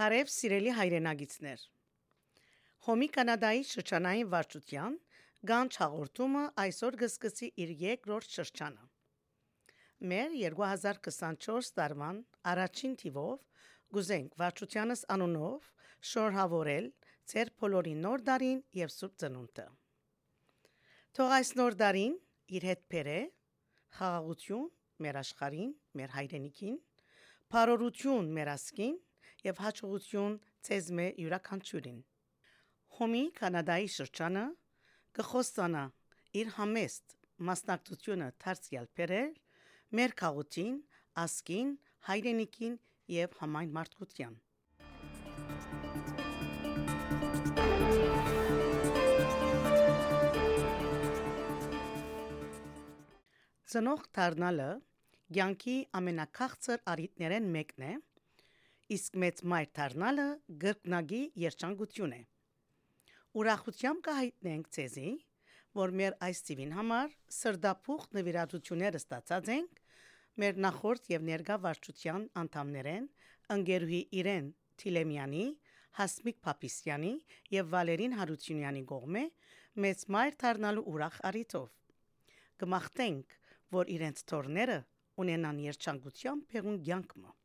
Բարև 0.00 0.30
սիրելի 0.32 0.70
հայրենագիտներ։ 0.76 1.62
Հոմի 2.86 3.06
Կանադայի 3.14 3.64
շրջանային 3.70 4.28
վարչության 4.34 4.94
Գանչ 5.50 5.72
հաղորդումը 5.80 6.44
այսօր 6.62 6.96
կսկսի 7.02 7.48
իր 7.64 7.72
երկրորդ 7.82 8.36
շրջանը։ 8.36 8.86
Մեր 10.12 10.36
2024 10.44 11.68
տարվան 11.80 12.22
առաջին 12.52 12.94
թիվով 13.02 13.42
գուզենք 13.98 14.38
վարչությանս 14.44 15.04
անունով 15.16 15.68
շորհավորել 16.12 16.88
ձեր 17.34 17.52
բոլորի 17.60 17.94
նոր 18.06 18.26
դարին 18.30 18.64
եւ 18.80 18.96
սուրբ 18.96 19.20
ծնունդը։ 19.24 19.68
Թող 21.20 21.36
այս 21.40 21.52
նոր 21.60 21.78
դարին 21.84 22.16
իր 22.56 22.68
հետ 22.70 22.88
բերե 22.96 23.20
խաղաղություն 24.00 24.66
մեր 25.04 25.22
աշխարհին, 25.26 25.78
մեր 26.00 26.16
հայրենիքին, 26.16 26.82
բարօրություն 27.52 28.34
մեր 28.40 28.54
ասկին 28.56 28.98
եւ 29.46 29.60
հաջողություն 29.64 30.34
ցեզ 30.66 30.90
մե 30.96 31.06
յուրաքանչյուրին։ 31.22 32.00
Հոմի 32.98 33.22
կանադայի 33.40 33.88
շրջանը 33.94 34.44
կխոստանա 35.18 35.84
իր 36.40 36.52
համեստ 36.58 37.16
մասնակցությունը 37.50 38.28
դարձյալ 38.44 38.90
բերել 39.00 39.32
մեր 40.00 40.14
քաղաքին, 40.20 40.76
ասկին, 41.24 41.72
հայրենիքին 42.10 42.76
եւ 43.16 43.40
համայն 43.40 43.74
մարդկության։ 43.78 44.38
Ծնող 53.70 54.06
դառնալը 54.18 54.70
ցանկի 55.30 55.74
ամենակախծր 55.94 56.80
արիտներեն 56.92 57.44
մեկն 57.54 57.84
է, 57.86 57.90
իսկ 58.94 59.16
մեծ 59.22 59.40
մայր 59.52 59.68
դառնալը 59.78 60.26
գրկնագի 60.64 61.20
երջանկություն 61.44 62.14
է։ 62.16 62.22
Ուրախությամբ 63.40 64.00
կհայտնենք 64.06 64.70
ցեզի, 64.76 65.10
որ 65.78 65.92
մեր 66.00 66.16
այս 66.26 66.40
ծիվին 66.48 66.72
համար 66.74 67.12
սրդապուխ 67.36 68.06
նվիրատությունները 68.18 69.00
ստացած 69.00 69.50
ենք 69.54 69.80
մեր 70.42 70.60
նախորդ 70.66 71.10
եւ 71.12 71.26
ներկա 71.30 71.58
վարչության 71.66 72.26
անդամներեն 72.42 73.06
ընկերուհի 73.54 74.00
Իրեն 74.20 74.48
Թիլեմյանի, 74.82 75.46
Հասմիկ 76.00 76.38
Փապիսյանի 76.46 77.12
եւ 77.54 77.72
Վալերին 77.74 78.16
Հարությունյանի 78.18 78.82
կողմէ 78.90 79.24
մեծ 79.84 80.06
մայր 80.16 80.38
դառնալու 80.42 80.86
ուրախ 80.94 81.20
արիտով։ 81.30 81.68
Կմաղթենք 82.62 83.36
որ 83.76 83.92
իրենց 83.98 84.24
թորները 84.32 84.80
ունենան 85.24 85.62
երջանկությամբ 85.70 86.48
փեղուն 86.54 86.82
ցանկը։ 86.90 87.39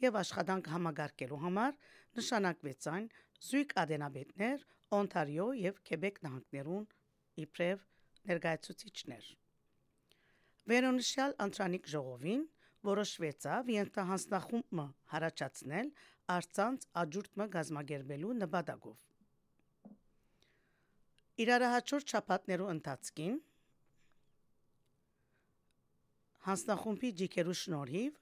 եւ 0.05 0.19
աշխատանք 0.21 0.69
համագարկելու 0.73 1.39
համար 1.45 1.79
նշանակվեցան 2.19 3.07
զույգ 3.47 3.73
ադենաբետներ 3.83 4.65
Օնտարիո 4.97 5.45
եւ 5.61 5.77
Քեբեկ 5.87 6.17
նահանգներուն 6.25 6.87
իբրև 7.43 7.83
ներկայացուցիչներ։ 8.31 9.29
Վերոնշյալ 10.71 11.35
Անտրանիկ 11.45 11.87
ժողովին 11.93 12.41
որոշվեցավ 12.87 13.69
ենթահանձնախումբը 13.75 14.85
հարաճացնել 15.13 15.91
արցանց 16.35 16.87
աջուրտը 17.03 17.47
գազմագերբելու 17.55 18.33
նպատակով։ 18.41 18.99
Իրարահաճոր 21.45 22.05
չափատներու 22.11 22.69
ընթացքին 22.75 23.37
Հանձնախումբի 26.51 27.11
ջիկերու 27.21 27.55
շնորհիվ 27.61 28.19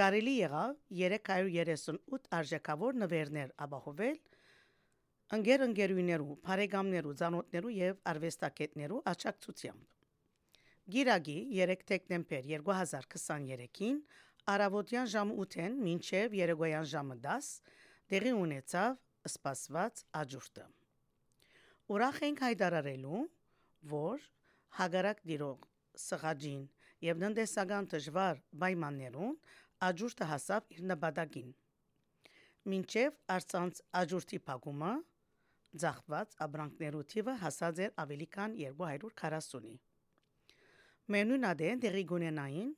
գարելի 0.00 0.34
եղավ 0.36 0.76
338 1.00 2.28
արժեքավոր 2.40 2.98
նվերներ 3.02 3.54
ապահովել 3.66 4.20
ընկեր 5.30 5.62
ընկերուներու, 5.68 6.36
բարեկամներու, 6.42 7.14
ցանոթներու 7.20 7.72
եւ 7.76 7.98
արվեստագետներու 8.10 9.02
աջակցությամբ։ 9.10 9.84
Գիրագի 10.90 11.36
3 11.54 11.84
դեկտեմբեր 11.90 12.48
2023-ին 12.50 14.00
արավոտյան 14.50 15.10
ժամը 15.12 15.36
8-ին 15.44 15.76
մինչև 15.86 16.34
երեկոյան 16.40 16.88
ժամը 16.92 17.16
10 17.26 17.50
տեղի 18.10 18.32
ունեցավ 18.40 18.96
սպասված 19.30 20.02
աջուրտը։ 20.20 20.64
Ուրախ 21.94 22.18
ենք 22.26 22.42
հայտարարելու, 22.46 23.22
որ 23.92 24.26
հագարակ 24.80 25.22
դիրող 25.30 25.68
սղաջին 26.10 26.64
եւ 27.06 27.22
ննդեսական 27.22 27.88
դժվար 27.94 28.42
պայմաններուն 28.64 29.38
աջուրտը 29.90 30.28
հասավ 30.32 30.74
իր 30.74 30.82
նպատակին։ 30.90 31.54
Մինչև 32.70 33.16
արցանց 33.36 33.80
աջուրտի 34.02 34.42
փակումը 34.50 34.92
ձախված 35.84 36.34
աբրանքներու 36.46 37.02
թիվը 37.12 37.34
հասած 37.42 37.82
էր 37.86 37.92
ավելի 38.04 38.28
քան 38.36 38.56
240-ի։ 38.60 39.74
Մենուն 41.14 41.46
ադեն 41.50 41.82
դեղի 41.84 42.04
գունենային 42.10 42.72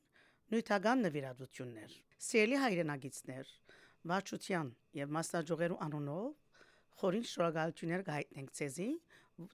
նյութական 0.53 1.03
նվիրատություններ։ 1.07 1.95
Սիրելի 2.27 2.59
հայրենագիտներ, 2.63 3.53
վարչության 4.13 4.69
եւ 4.99 5.15
մասնաճյուղերու 5.17 5.81
անունով 5.87 6.29
խորին 7.01 7.27
շնորհակալություններ 7.33 8.05
կհայտնենք 8.09 8.53
ցեզի 8.59 8.89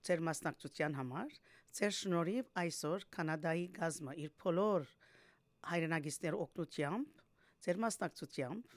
ձեր 0.10 0.24
մասնակցության 0.30 0.98
համար 1.00 1.40
Ձեր 1.78 1.92
շնորհիվ 1.96 2.48
այսօր 2.60 3.04
կանադայի 3.16 3.66
գազմը 3.75 4.14
իր 4.24 4.30
բոլոր 4.44 4.86
հայրենագիստներ 5.72 6.38
օգնությամբ, 6.46 7.19
ձեր 7.66 7.80
մասնակցությամբ, 7.84 8.72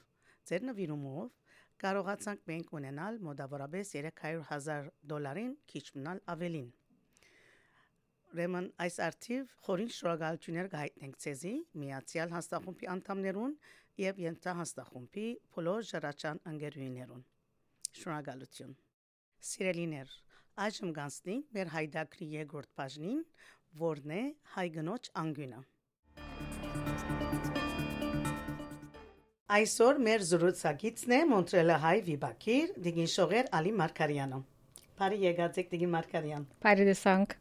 ձեր 0.49 0.67
նվիրումով 0.67 1.42
կարողացանք 1.83 2.47
մենք 2.51 2.71
ունենալ 2.79 3.19
մոտավորապես 3.27 3.93
300.000 3.97 4.89
դոլարին 5.11 5.53
քիչ 5.73 5.83
մնալ 5.97 6.23
ավելին։ 6.33 6.71
Ուրեմն 8.33 8.69
այս 8.87 8.99
արդիվ 9.07 9.53
խորին 9.67 9.93
շնորհակալություններ 9.97 10.69
կհայտնենք 10.73 11.19
ցեզի 11.25 11.53
միացյալ 11.83 12.33
հաստախումբի 12.33 12.89
անդամներուն 12.95 13.55
եւ 14.03 14.23
ենթահաստախումբի 14.23 15.27
բոլոր 15.57 15.87
ժառաչան 15.91 16.43
ընկերուներուն։ 16.53 17.23
Շնորհակալություն։ 17.93 18.75
Սիրելիներ, 19.53 20.17
Այժմ 20.53 20.89
գանցնենք 20.93 21.55
մեր 21.57 21.69
հայդակրի 21.73 22.27
երկրորդ 22.33 22.69
բաժնին, 22.77 23.23
որն 23.81 24.13
է 24.17 24.21
հայ 24.53 24.67
գնոջ 24.75 25.09
անգյունը։ 25.23 25.63
Այսօր 29.53 29.97
մեր 30.01 30.23
զրուցակիցն 30.25 31.11
է 31.13 31.17
Մոնտրելը 31.29 31.73
հայ 31.83 31.97
վիբակիր 32.07 32.69
Դիգին 32.85 33.09
Շողեր 33.11 33.49
Ալի 33.53 33.73
Մարկարյանը։ 33.81 34.37
Բարի 34.97 35.19
եկած 35.23 35.59
եք 35.61 35.67
Դիգին 35.73 35.91
Մարկարյան։ 35.93 36.47
Բարի 36.63 36.87
դեսանք։ 36.87 37.35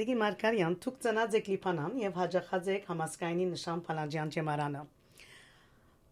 Դիգի 0.00 0.16
Մարկարյան 0.22 0.74
դուք 0.86 0.96
ծնած 1.06 1.36
եք 1.38 1.50
Լիբանան 1.52 1.94
եւ 2.02 2.18
հաջախած 2.22 2.70
եք 2.74 2.90
համասկայնի 2.90 3.46
նշան 3.52 3.84
Փալաջյան 3.86 4.32
ջեմարանը։ 4.34 4.82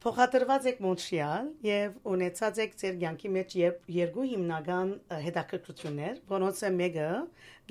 Փոխադրված 0.07 0.71
եք 0.71 0.79
Մոնտրեալ 0.87 1.51
եւ 1.67 1.99
ունեցած 2.15 2.63
եք 2.63 2.79
ձեր 2.79 2.99
ցանկի 3.03 3.33
մեջ 3.35 3.57
երկու 3.99 4.29
հիմնական 4.35 4.95
հետաքրքրություններ, 5.27 6.23
որոնց 6.31 6.63
մեկը 6.79 7.09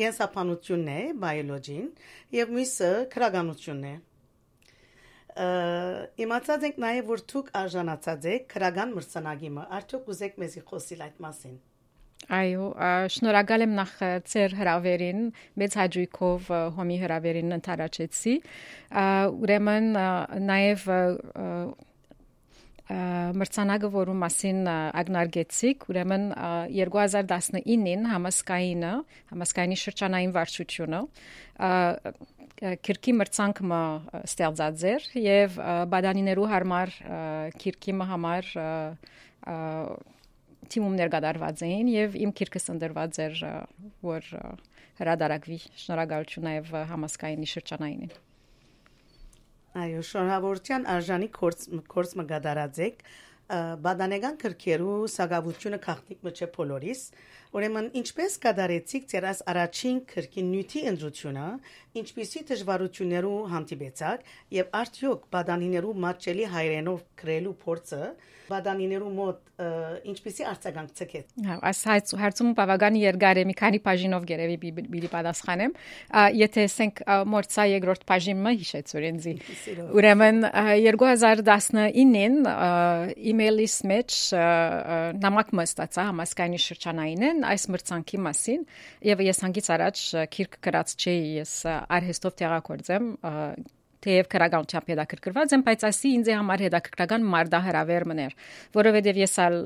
գենսապանությունն 0.03 0.91
է, 0.97 0.99
բիոլոգին, 1.23 1.87
եւ 2.41 2.53
մյուսը 2.59 2.91
քրագանությունն 3.15 3.87
է։ 3.87 3.95
Իմացած 5.37 6.63
ենք 6.67 6.77
նաեւ 6.81 7.09
որ 7.11 7.23
դուք 7.31 7.49
արժանացած 7.61 8.27
եք 8.33 8.45
քրագան 8.53 8.93
մրցանակիմը։ 8.97 9.65
Արդյոք 9.77 10.07
ուզեք 10.13 10.39
մեզի 10.41 10.63
խոսիլ 10.71 11.03
այդ 11.07 11.19
մասին։ 11.25 11.57
Այո, 12.37 12.63
շնորհակալ 13.13 13.63
եմ 13.63 13.73
նախ 13.77 13.91
ծեր 14.27 14.55
հրավերին, 14.57 15.19
մեծ 15.61 15.75
հաջողով 15.79 16.47
հոմի 16.77 16.97
հրավերին 17.03 17.57
ընթարաճեցի։ 17.57 18.33
Ուրեմն 19.37 19.91
նաև 20.49 20.87
մրցանակը, 23.37 23.91
որու 23.93 24.15
մասին 24.23 24.59
ագնարգեցիք, 24.71 25.87
ուրեմն 25.91 26.25
2019-ին 26.73 28.09
համասկայինը, 28.13 28.93
համասկայինի 29.33 29.79
շրջանային 29.83 30.35
վարչությունը 30.37 31.01
քիրքի 32.57 33.13
մրցանքը 33.19 33.79
ստեղծած 34.25 34.85
էր 34.91 35.07
եւ 35.21 35.57
բադանիներու 35.93 36.47
համար 36.53 36.93
քիրքի 37.61 37.97
համար 38.11 38.49
թիմումներ 40.73 41.11
կատարված 41.13 41.61
էին 41.67 41.91
եւ 41.93 42.17
իմ 42.25 42.31
քիրքը 42.39 42.61
սնդրված 42.63 43.19
էր 43.27 43.43
որ 44.07 44.31
հրադարակվի 44.97 45.59
շնորհակալություն 45.83 46.47
նաեւ 46.47 46.73
համասկայինի 46.91 47.51
շրջանայինին 47.53 48.15
Այո, 49.77 50.01
շնորհավորության 50.09 50.85
արժանի 50.89 51.27
կորց 51.37 51.63
կորց 51.91 52.13
մգադարածեք 52.17 53.03
բադանեգան 53.47 54.37
քրքերու 54.43 54.95
սագավությունը 55.13 55.79
քաղտնիկ 55.87 56.23
մը 56.27 56.47
բոլորիս 56.57 57.03
ուրեմն 57.57 57.85
ինչպես 58.01 58.33
կդարեցիք 58.43 59.05
ձեր 59.13 59.27
առաջին 59.53 59.99
քրքի 60.11 60.43
նյութի 60.47 60.81
ընդրությունը 60.91 61.45
ինչպիսի 62.01 62.43
դժվարություններու 62.51 63.37
հանդիպեցաք 63.53 64.31
եւ 64.57 64.73
արդյոք 64.81 65.27
բադանիներու 65.37 65.93
մատչելի 66.07 66.49
հայրենով 66.57 67.05
գրելու 67.23 67.55
փորձը 67.63 68.03
բադանիներու 68.47 69.09
մոտ 69.17 69.39
ինչպիսի 70.07 70.45
արձագանք 70.47 70.91
ցկեց։ 70.97 71.31
Հա, 71.47 71.55
այս 71.67 71.79
հարցում 72.21 72.51
բավական 72.57 72.97
երկար 73.01 73.39
է, 73.41 73.43
մի 73.49 73.55
քանի 73.57 73.79
բաժինով 73.87 74.27
գերեւի 74.29 74.57
բիլի 74.77 75.09
պատասխանեմ։ 75.13 75.73
Եթե 76.37 76.65
ասենք 76.69 77.01
մորցա 77.33 77.65
երկրորդ 77.73 78.05
բաժինը 78.11 78.53
հիշեցուր 78.61 79.07
ինձ։ 79.09 79.27
Ուրեմն 79.97 80.37
2019-ին 80.85 82.21
email-իս 83.37 83.75
մեջ 83.91 84.17
նամակ 85.21 85.51
մստացա 85.59 86.05
համասկայնի 86.09 86.59
շրջանայինն 86.63 87.43
այս 87.51 87.65
մրցանքի 87.73 88.19
մասին 88.25 88.63
եւ 89.05 89.23
ես 89.27 89.41
հանգից 89.45 89.69
առաջ 89.77 90.03
քիրք 90.33 90.57
գրած 90.67 90.95
չէի 90.97 91.27
ես 91.37 91.53
արհեստով 91.69 92.37
տեղակորձեմ 92.41 93.11
թեև 94.03 94.29
քրագանությամբ 94.31 94.89
հետաքրքրված 94.91 95.53
եմ, 95.57 95.63
բայց 95.67 95.85
ասի 95.87 96.11
ինձ 96.17 96.29
համար 96.37 96.63
հետաքրքրական 96.67 97.25
մարդահրավեր 97.33 98.05
մներ, 98.11 98.35
որովհետև 98.77 99.19
ես 99.21 99.35
ալ 99.43 99.57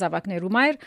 զավակներու 0.00 0.52
մայր, 0.56 0.78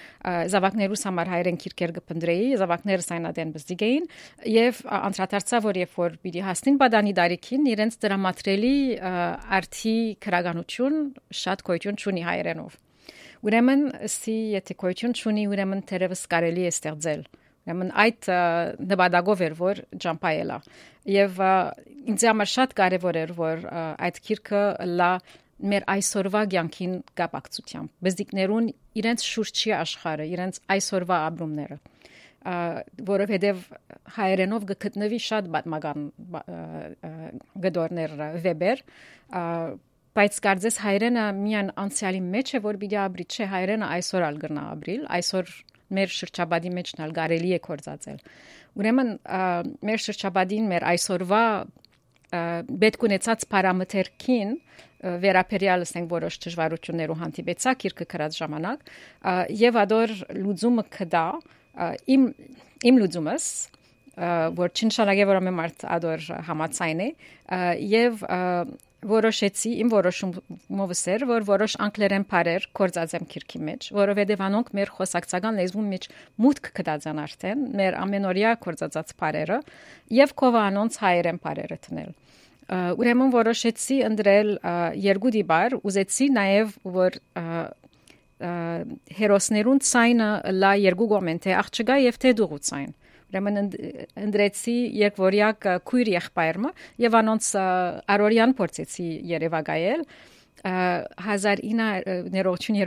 զավակներուս 0.53 1.05
համար 1.09 1.31
հայրեն 1.33 1.59
քիրքեր 1.63 1.93
կփնդրեի, 1.99 2.49
զավակները 2.59 3.05
սայնադեն 3.09 3.53
բզդիգեին 3.55 4.09
եւ 4.55 4.83
անդրադարձա 4.99 5.61
որ 5.69 5.81
երբ 5.83 5.97
որ 5.99 6.19
պիտի 6.25 6.45
հասնին 6.49 6.79
բադանի 6.83 7.15
դարիքին 7.19 7.69
իրենց 7.73 7.99
դրամատրելի 8.05 8.75
արթի 9.59 9.97
քրագանություն 10.25 11.01
շատ 11.43 11.65
կոյություն 11.69 12.01
ունի 12.09 12.23
հայրենով։ 12.29 12.79
Ուրեմն, 13.39 13.83
սի 14.11 14.33
եթե 14.57 14.75
կոյություն 14.81 15.13
ունի, 15.29 15.43
ուրեմն 15.53 15.83
թերևս 15.87 16.25
կարելի 16.33 16.65
է 16.67 16.71
ստեղծել 16.73 17.21
Ուրեմն 17.67 17.91
այդ 18.03 18.29
նպատակով 18.89 19.43
էր 19.45 19.55
որ 19.59 19.81
ջամփայելա 20.05 20.57
եւ 21.13 21.41
ինձ 22.09 22.25
համար 22.29 22.49
շատ 22.53 22.73
կարեւոր 22.79 23.19
էր 23.23 23.33
որ 23.37 23.67
այդ 24.07 24.19
քիրքը 24.29 24.63
լա 24.99 25.11
մեր 25.59 25.85
այսօրվա 25.91 26.41
ցանկին 26.53 26.93
կապակցությամբ 27.19 27.89
բզդիկներուն 28.07 28.69
իրենց 29.01 29.25
շուրջի 29.29 29.73
աշխարհը 29.79 30.27
իրենց 30.33 30.59
այսօրվա 30.75 31.17
ապրումները 31.29 31.77
որովհետև 33.09 33.63
հայերենով 34.15 34.67
գտնվի 34.69 35.19
շատ 35.25 35.49
պատմական 35.55 36.05
գդորներ 37.65 38.15
վեբեր 38.45 38.83
բայց 40.19 40.39
կարծես 40.45 40.79
հայրենը 40.85 41.25
միան 41.39 41.73
անցյալի 41.83 42.21
մեջ 42.33 42.53
է 42.55 42.61
որ 42.63 42.79
պիտի 42.79 42.99
ապրի 43.03 43.25
չէ 43.29 43.49
հայրենը 43.51 43.89
այսօր 43.99 44.25
ալ 44.29 44.39
գնա 44.45 44.63
ապրիլ 44.75 45.03
այսօր 45.19 45.51
մեր 45.97 46.13
շրջաբադի 46.19 46.71
մեջ 46.77 46.93
նալ 46.99 47.13
գարելի 47.17 47.51
է 47.57 47.59
կորցածել 47.65 48.19
ուրեմն 48.79 49.11
մեր 49.89 50.03
շրջաբադին 50.05 50.69
մեր 50.73 50.85
այսօրվա 50.93 51.43
պետք 52.29 53.05
ունեցած 53.09 53.45
պարամետրքին 53.49 54.51
վերապերյալ 55.23 55.85
ասենք 55.85 56.09
որոշ 56.11 56.37
դժվարություններով 56.45 57.21
հանդիպեցա 57.23 57.73
քիրքը 57.83 58.07
գրած 58.13 58.37
ժամանակ 58.43 58.91
եւ 59.59 59.79
ադոր 59.83 60.13
լուծումը 60.37 60.85
կդա 60.97 61.25
իմ 62.15 62.25
իմ 62.89 62.99
լուծումս 63.03 63.45
որ 64.59 64.73
չնշանակե 64.75 65.25
որ 65.29 65.39
ամեն 65.39 65.57
մարդ 65.59 65.87
ադոր 65.95 66.27
համացայն 66.49 67.03
է 67.05 67.09
եւ 67.89 68.23
որոշեցի 69.07 69.71
իմ 69.83 69.89
որոշումովս 69.93 71.01
էր 71.13 71.23
որ 71.29 71.45
որոշ 71.47 71.75
անգլերեն 71.85 72.25
բարեր 72.31 72.65
կորցած 72.75 73.13
եմ 73.15 73.27
քիրքի 73.31 73.61
մեջ 73.69 73.87
որովհետև 73.95 74.43
անոնք 74.47 74.71
մեր 74.79 74.91
խոսակցական 74.97 75.59
լեզվում 75.59 75.87
մեջ 75.93 76.07
մուտք 76.43 76.69
կդածան 76.79 77.21
արդեն 77.23 77.63
մեր 77.79 77.97
ամենօրյա 77.99 78.51
կորցածած 78.65 79.13
բարերը 79.23 79.59
եւ 80.19 80.35
կովանոնց 80.43 80.99
հայերեն 81.03 81.39
բարերը 81.47 81.79
տնել 81.87 82.11
ուրեմն 82.69 83.31
որոշեցի 83.33 83.99
ընդրել 84.09 84.49
երկու 85.09 85.31
դիբար 85.39 85.77
ուզեցի 85.79 86.27
նաև 86.35 86.75
որ 86.99 87.19
հերոսներուն 89.19 89.79
ցայնը 89.89 90.27
լա 90.59 90.73
երկու 90.79 91.07
կողմեն 91.13 91.41
թե 91.43 91.55
աղջկա 91.59 91.95
եւ 92.03 92.19
թե 92.23 92.33
դուղու 92.39 92.61
ցայն 92.69 92.91
Ուրեմն 93.29 93.61
ընդրեցի 94.25 94.75
երկվորյակ 94.99 95.69
քույր 95.85 96.07
եղբայրը 96.15 96.69
եւ 97.05 97.17
անոնց 97.19 97.49
արորյան 98.15 98.51
փորձեցի 98.57 99.07
Երևանայել 99.29 100.01
1900 100.65 102.33
ներողություն 102.35 102.79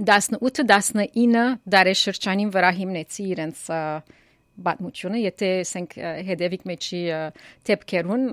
2018-19 0.00 1.58
դարաշրջանին 1.74 2.50
վրա 2.54 2.70
հիմնեցի 2.78 3.24
իրենց 3.34 3.58
բացմությունը, 4.62 5.18
եթե 5.26 5.48
ասենք 5.64 5.90
հետևիկ 6.28 6.62
մեջի 6.70 7.02
տեպքերուն 7.68 8.24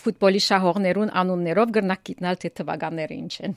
ֆուտբոլի 0.00 0.42
շահողներուն 0.46 1.10
անուններով 1.22 1.68
գրնակ 1.76 2.00
գիտնալ 2.10 2.36
թե 2.44 2.48
թվականները 2.60 3.14
ինչ 3.18 3.34
են։ 3.48 3.54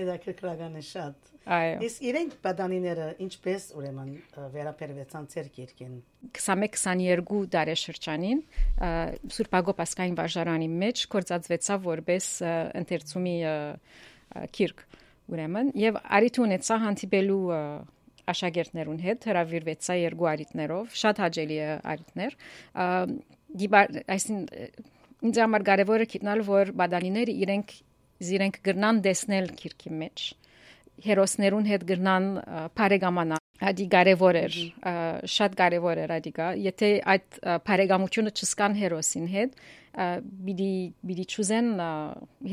Հետաքրքրական 0.00 0.78
է 0.80 0.82
շատ։ 0.90 1.30
Այո։ 1.50 1.76
Իսկ 1.86 2.02
իրենք 2.10 2.34
բադանիները 2.44 3.06
ինչպես 3.24 3.66
ուրեմն 3.80 4.10
վերապերվեցան 4.54 5.28
ցեր 5.32 5.46
քիրքին 5.56 5.94
21-22 6.36 7.40
դարաշրջանին 7.54 8.42
Սուրբ 9.36 9.56
Ագոպասկային 9.60 10.18
վարժարանի 10.20 10.68
մեջ 10.84 11.04
կորցածվեցավ 11.14 11.86
որպես 11.88 12.28
ընթերցումի 12.80 13.36
քիրք 14.60 14.84
ուրեմն 15.30 15.72
եւ 15.80 15.98
արիթ 16.20 16.40
ունեցա 16.44 16.78
հանդիպելու 16.84 17.42
աշակերտներուն 18.30 19.02
հետ 19.04 19.28
հրավիրվեցա 19.30 19.96
երկու 20.00 20.30
արիտներով 20.30 20.96
շատ 21.02 21.22
հաճելի 21.24 21.60
է 21.60 21.68
արիտներ 21.94 22.36
այսին 24.16 24.42
ինձ 25.30 25.40
համար 25.44 25.64
կարևորը 25.70 26.06
գիտնալ 26.14 26.42
որ 26.46 26.72
բադանիները 26.80 27.32
իրենք 27.44 27.74
իրենք 28.20 28.60
գրնան 28.66 29.02
դեսնել 29.06 29.52
քիրքի 29.60 29.92
մեջ 30.00 30.24
հերոսներուն 31.04 31.68
հետ 31.70 31.84
գրնան 31.90 32.26
բարեկամանա 32.76 33.38
Ադի 33.60 33.86
կարևոր 33.92 34.36
էր 34.40 34.54
շատ 35.28 35.56
կարևոր 35.60 35.98
էր 36.00 36.12
ադիգա 36.16 36.46
եթե 36.64 36.88
այդ 37.12 37.40
բարեկամությունը 37.68 38.32
չսկան 38.32 38.76
հերոսին 38.80 39.26
հետ 39.34 39.58
բիդի 40.48 40.70
բիդի 41.10 41.26
ճուզեն 41.34 41.68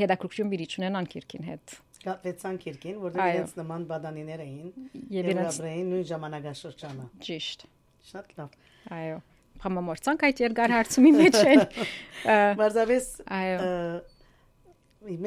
հետաքրքրություն 0.02 0.52
բիդի 0.52 0.68
ճունեն 0.74 1.00
անկիրքին 1.02 1.48
հետ 1.48 1.78
կապեցան 2.08 2.60
քիրքին 2.64 3.00
որտեղ 3.04 3.32
իրենց 3.32 3.56
նման 3.62 3.88
բադանիներ 3.92 4.44
էին 4.48 4.68
եւ 5.16 5.32
իրենց 5.32 5.62
նույն 5.64 6.06
ժամանակաշրջանը 6.12 7.08
ճիշտ 7.28 7.66
շատ 8.12 8.36
լավ 8.38 8.60
այո 8.98 9.18
համամորցանք 9.64 10.28
այդ 10.28 10.44
երկար 10.44 10.76
հարցումի 10.76 11.14
մեջ 11.18 11.40
են 11.54 11.64
Մարզավես 12.62 13.08
այո 13.38 13.58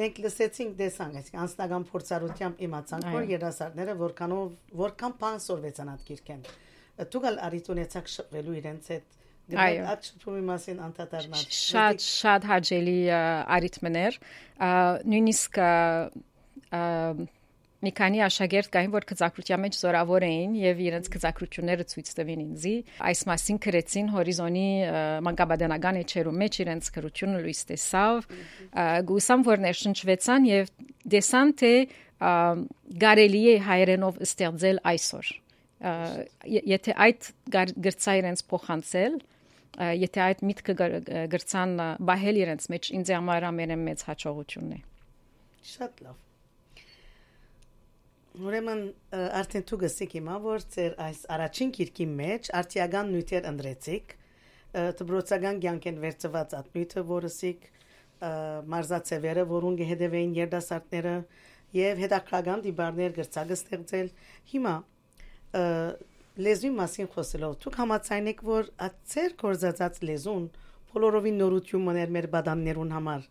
մենք 0.01 0.19
լսեցինք 0.25 0.75
դեսանք, 0.81 1.15
այսինքն 1.21 1.41
անձնական 1.45 1.87
փորձառությամբ 1.91 2.61
իմացանք, 2.67 3.07
որ 3.15 3.25
երասարները 3.31 3.95
որքանով 4.01 4.75
որքան 4.81 5.15
բան 5.21 5.41
սորվեցան 5.45 5.91
այդ 5.95 6.05
քիրքեն 6.11 6.45
դուք 7.11 7.27
արիտ 7.31 7.69
ունեցաք 7.75 8.13
շփվելու 8.15 8.55
իրենց 8.61 8.93
հետ 8.95 9.19
Այդ 9.51 10.05
շփումի 10.07 10.41
մասին 10.47 10.77
անդադարնալ։ 10.85 11.45
Շատ 11.57 12.03
շատ 12.05 12.45
հաճելի 12.51 12.95
արիթմներ, 13.57 14.17
նույնիսկ 15.11 15.59
մի 17.81 17.91
քանի 17.97 18.21
աշակերտ 18.27 18.69
կային, 18.75 18.91
որ 18.93 19.05
քծակրության 19.09 19.61
մեջ 19.63 19.77
զորավոր 19.81 20.25
էին 20.27 20.51
եւ 20.59 20.81
իրենց 20.85 21.09
քծակրությունները 21.15 21.85
ցույց 21.91 22.11
տվին 22.19 22.43
ինձի։ 22.45 22.73
Այս 23.09 23.21
մասին 23.31 23.59
գրեցին 23.65 24.11
հորիզոնի 24.15 24.67
մանկաբադանական 25.27 25.99
էջերու 26.01 26.35
մեջ 26.41 26.59
իրենց 26.65 26.91
քրությունը 26.97 27.41
լույս 27.45 27.61
տեսավ։ 27.71 28.29
Գուսամ 29.11 29.45
որ 29.49 29.63
ներշնչվեցան 29.65 30.47
եւ 30.51 30.71
դեսան 31.15 31.55
թե 31.61 31.73
գարելի 33.01 33.43
է 33.49 33.57
հայերենով 33.65 34.21
ստեղծել 34.29 34.81
այսօր։ 34.93 35.33
Եթե 36.61 36.97
այդ 37.07 37.29
գրծա 37.81 38.13
իրենց 38.21 38.43
փոխանցել, 38.51 39.15
եթե 39.97 40.21
այդ 40.27 40.43
միտքը 40.51 40.75
գրցան 41.33 41.77
բահել 42.11 42.41
իրենց 42.45 42.69
մեջ 42.75 42.91
ինձ 43.01 43.13
համար 43.17 43.47
ամենը 43.49 43.77
մեծ 43.87 44.03
հաջողությունն 44.11 44.75
է 44.77 44.81
շատ 45.71 46.03
լավ 46.05 46.30
Ուրեմն 48.31 48.81
արդեն 49.11 49.63
դու 49.67 49.77
գսիկ 49.81 50.13
հիմա 50.15 50.35
որ 50.39 50.63
ծեր 50.71 50.93
այս 51.03 51.21
առաջին 51.35 51.71
քիրքի 51.75 52.05
մեջ 52.15 52.49
արտիական 52.61 53.09
նյութեր 53.11 53.47
ընդրեցիք 53.49 54.13
դբրոցական 55.01 55.59
ցանկեն 55.65 55.97
վերծված 56.05 56.55
ատմիթը 56.61 57.03
որսիկ 57.09 57.67
մարզացևերը 58.71 59.43
որոնք 59.51 59.83
հետևեին 59.91 60.35
երդասարտները 60.37 61.15
եւ 61.75 62.01
հետաքրական 62.05 62.63
դիբարներ 62.67 63.15
գրծագը 63.19 63.57
ստեղծել 63.59 64.11
հիմա 64.53 64.75
լեզվի 66.47 66.71
մասին 66.79 67.11
խոսելով 67.11 67.55
դուք 67.65 67.79
համաձայն 67.81 68.31
եք 68.31 68.43
որ 68.47 68.69
ացեր 68.87 69.35
կորզածած 69.43 70.03
լեզուն 70.07 70.45
բոլորովին 70.91 71.41
նորություն 71.41 71.83
մներ 71.87 72.13
մեր 72.15 72.27
բադաններուն 72.35 72.93
համար 72.95 73.27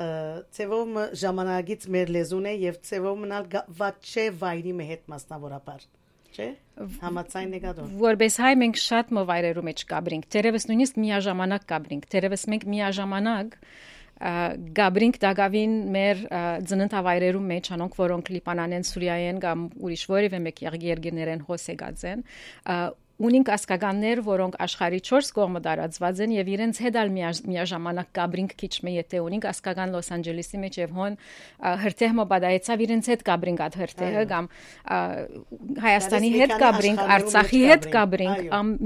ծևով 0.00 0.98
ժամանակից 1.20 1.86
մեր 1.94 2.12
լեզուն 2.16 2.50
է 2.50 2.54
եւ 2.64 2.76
ծևով 2.88 3.16
մնալ 3.24 3.48
ված 3.80 4.12
չէ 4.12 4.26
վայրի 4.40 4.74
հետ 4.90 5.02
մասնավորապես 5.12 5.88
չէ 6.30 6.48
համաձայն 7.02 7.54
եք 7.58 7.64
ադոր 7.70 7.94
որպես 8.00 8.36
հայ 8.44 8.52
մենք 8.62 8.80
շատ 8.80 9.14
մովայրերու 9.18 9.64
մեջ 9.66 9.84
կաբրինք 9.90 10.28
դերևս 10.34 10.66
նույնիսկ 10.70 11.00
միաժամանակ 11.04 11.66
կաբրինք 11.72 12.06
դերևս 12.14 12.44
մենք 12.54 12.66
միաժամանակ 12.74 13.56
գաբրինք 14.20 15.18
դագավին 15.24 15.76
մեր 15.96 16.18
ծննդավայրերում 16.70 17.46
մեջ 17.50 17.70
անոնք 17.76 17.94
որոնք 18.00 18.32
լիբանանեն 18.36 18.84
սուրիայեն 18.90 19.38
կամ 19.44 19.62
ուրիշ 19.80 20.02
որևէ 20.12 20.40
մեկ 20.46 20.60
երկիրներեն 20.66 21.44
հոսեգած 21.48 22.04
են 22.10 22.24
ունին 23.20 23.44
կասկականներ, 23.44 24.20
որոնք 24.24 24.56
աշխարի 24.64 25.00
4 25.06 25.30
կողմը 25.36 25.60
տարածված 25.66 26.20
են 26.24 26.34
եւ 26.36 26.50
իրենց 26.54 26.80
հետ 26.84 26.98
ալ 27.00 27.10
միաժամանակ 27.16 28.10
կաբրինք 28.16 28.54
քիչ 28.60 28.72
մե 28.86 28.94
եթե 28.96 29.20
ունին 29.24 29.42
կասկական 29.44 29.94
Լոս 29.94 30.08
Անջելեսի 30.16 30.60
մեջ 30.64 30.78
եւ 30.80 30.94
հոն 31.00 31.18
հրթեհ 31.84 32.14
մոբադայեցավ 32.20 32.84
իրենց 32.86 33.10
հետ 33.12 33.24
կաբրինք 33.28 33.64
ատ 33.66 33.78
հրթեհը 33.80 34.24
կամ 34.30 34.50
Հայաստանի 35.84 36.30
հետ 36.40 36.54
կաբրինք, 36.64 37.02
Արցախի 37.16 37.62
հետ 37.70 37.90
կաբրինք, 37.96 38.40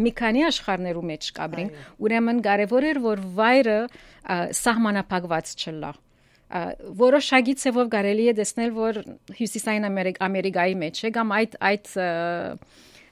մի 0.04 0.14
քանի 0.18 0.46
աշխարներու 0.50 1.04
մեջ 1.14 1.30
կաբրինք։ 1.38 1.84
Ուրեմն 2.04 2.42
կարեւոր 2.48 2.88
էր 2.90 3.00
որ 3.04 3.22
վայրը 3.38 3.78
սահմանափակված 4.64 5.54
չլա 5.54 5.94
որոշակի 7.00 7.54
ցևով 7.58 7.88
կարելի 7.90 8.26
է 8.30 8.34
տեսնել 8.38 8.72
որ 8.76 8.98
հյուսիսային 9.38 9.86
ամերիկայի 10.28 10.76
մեջ 10.82 11.00
է 11.08 11.10
կամ 11.16 11.32
այդ 11.34 11.56
այդ 11.70 11.88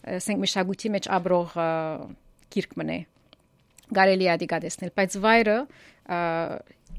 ասենք 0.02 0.42
մշակույթի 0.42 0.92
մեջ 0.96 1.08
աբրող 1.18 1.56
գիրք 2.52 2.78
մնե 2.82 2.98
գարելի 3.92 4.30
է 4.32 4.36
դիգա 4.42 4.62
տեսնել 4.66 4.94
բայց 4.98 5.18
վայրը 5.22 5.58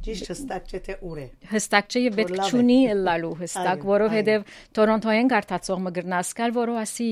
ճիշտ 0.03 0.29
հստակ 0.31 0.65
չէ 0.67 0.79
թե 0.83 0.95
ուր 1.07 1.19
է 1.21 1.25
հստակ 1.51 1.93
չէ 1.93 2.01
եւ 2.03 2.15
պետք 2.17 2.39
չունի 2.43 2.77
լալու 3.07 3.31
հստակ 3.39 3.85
որովհետեւ 3.87 4.41
Տորոնտոյեն 4.77 5.29
գարտացող 5.33 5.83
մգրնասկալ 5.85 6.55
որը 6.57 6.75
ասի 6.81 7.07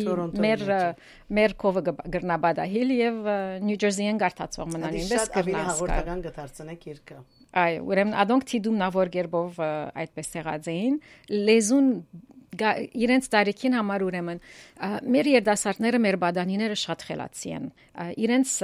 մեր 0.45 0.65
մեր 1.39 1.55
կովը 1.63 1.83
գրնաբադահիլ 2.15 2.93
եւ 2.97 3.29
Նյու 3.67 3.79
Ջերսիեն 3.85 4.19
գարտացող 4.25 4.73
մնան 4.75 4.97
ինվես 5.01 5.31
կգնասկալ 5.37 5.69
հաղորդական 5.71 6.25
գտարցնեք 6.27 6.89
երկը 6.91 7.21
այ 7.61 7.79
ուրեմն 7.91 8.19
ադոնք 8.25 8.47
թիդում 8.51 8.77
նավոր 8.81 9.13
գերբով 9.15 9.63
այդպես 10.03 10.35
եղած 10.41 10.69
էին 10.75 10.99
լեզուն 11.47 11.89
իրենց 12.51 13.27
տարիքին 13.31 13.75
համար 13.79 14.03
ուրեմն 14.07 14.39
մեր 15.15 15.27
երդասարտները 15.37 15.99
մեր 16.03 16.17
բադանիները 16.25 16.79
շատ 16.81 17.05
խելացի 17.07 17.53
են 17.57 17.67
իրենց 18.27 18.55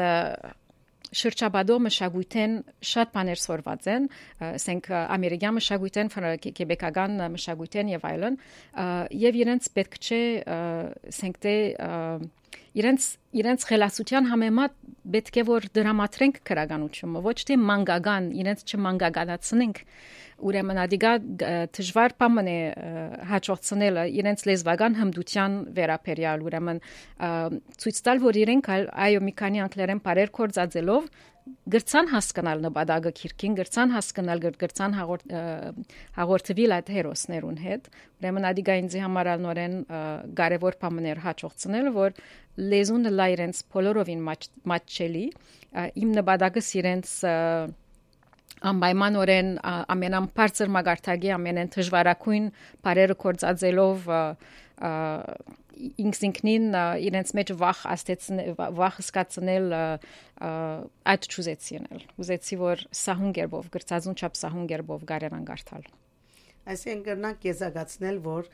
շրջաբադող 1.15 1.83
մշակույթեն 1.85 2.55
շատ 2.83 3.11
բաներ 3.15 3.39
սորված 3.39 3.85
են, 3.93 4.07
ասենք 4.47 4.89
ամերիկյան 4.97 5.55
մշակույթեն, 5.57 6.09
կեբեկական 6.57 7.15
մշակույթեն 7.37 7.91
եւ 7.93 8.07
այլն, 8.11 8.39
եւ 9.23 9.39
իրենց 9.43 9.69
պետք 9.77 9.99
չէ, 10.03 10.21
ասենք 11.07 11.39
թե 11.47 11.55
իրենց 12.77 13.07
իրենց 13.41 13.65
խելացության 13.69 14.29
համեմատ 14.31 14.77
պետք 15.17 15.37
է 15.37 15.43
որ 15.47 15.67
դրամատրենք 15.77 16.39
քրագանությունը, 16.47 17.21
ոչ 17.27 17.37
թե 17.47 17.57
մանգական, 17.63 18.29
իրենց 18.41 18.63
չմանգագանացնենք 18.67 19.81
ուրեմն 20.37 20.79
ադիգա 20.83 21.11
դժվար 21.73 22.13
բան 22.21 22.49
է 22.51 22.57
հաջողցնելը 23.31 24.03
իրենց 24.21 24.43
լեզվական 24.49 24.97
հմդության 24.99 25.55
վերապերյալ 25.77 26.43
ուրեմն 26.45 26.81
ցույց 27.81 28.01
տալ 28.05 28.21
որ 28.21 28.39
իրենք 28.43 28.69
այո 29.07 29.23
մի 29.27 29.33
քանի 29.41 29.63
անգլերեն 29.65 30.03
բարեր 30.05 30.33
կորցածելով 30.37 31.09
գրցան 31.73 32.09
հասկանալ 32.11 32.61
նպատակը 32.65 33.11
քիրքին 33.19 33.55
գրցան 33.57 33.93
հասկանալ 33.95 34.43
գրցան 34.61 34.95
հաղորդվել 36.17 36.75
այդ 36.77 36.91
հերոսներուն 36.97 37.57
հետ 37.63 37.89
ուրեմն 38.21 38.47
ադիգա 38.51 38.77
ինձ 38.81 38.97
համար 39.03 39.29
նորեն 39.45 39.75
կարևոր 40.39 40.77
բաներ 40.83 41.23
հաջողցնել 41.25 41.89
որ 41.97 42.21
լեզուն 42.73 43.11
լա 43.17 43.27
իրենց 43.35 43.63
բոլորովին 43.75 44.23
մաչելի 44.73 45.25
իմ 46.03 46.15
նպատակը 46.17 46.63
իրենց 46.81 47.13
անպայմանորեն 48.71 49.49
ամենամբարձր 49.93 50.73
մագարտագի 50.77 51.31
ամենեն 51.37 51.71
դժվարակույն 51.77 52.49
բարերը 52.87 53.17
կորցածելով 53.23 54.07
ինքնին 55.77 56.65
իրենց 57.07 57.33
մեջ 57.37 57.51
վախ 57.61 57.81
աստեցնել 57.93 58.55
վախ 58.77 58.95
սկացնել 59.03 59.67
այդ 61.13 61.27
ճուզեցինել 61.33 62.05
ուզեցի 62.23 62.57
որ 62.61 62.83
սահուն 63.01 63.35
գերբով 63.37 63.69
գրծածուն 63.75 64.17
չափ 64.17 64.39
սահուն 64.41 64.69
գերբով 64.73 65.05
գարերան 65.11 65.45
գարտալ 65.51 65.85
այսինքն 66.73 67.05
կրնանք 67.07 67.47
եզակացնել 67.51 68.19
որ 68.25 68.49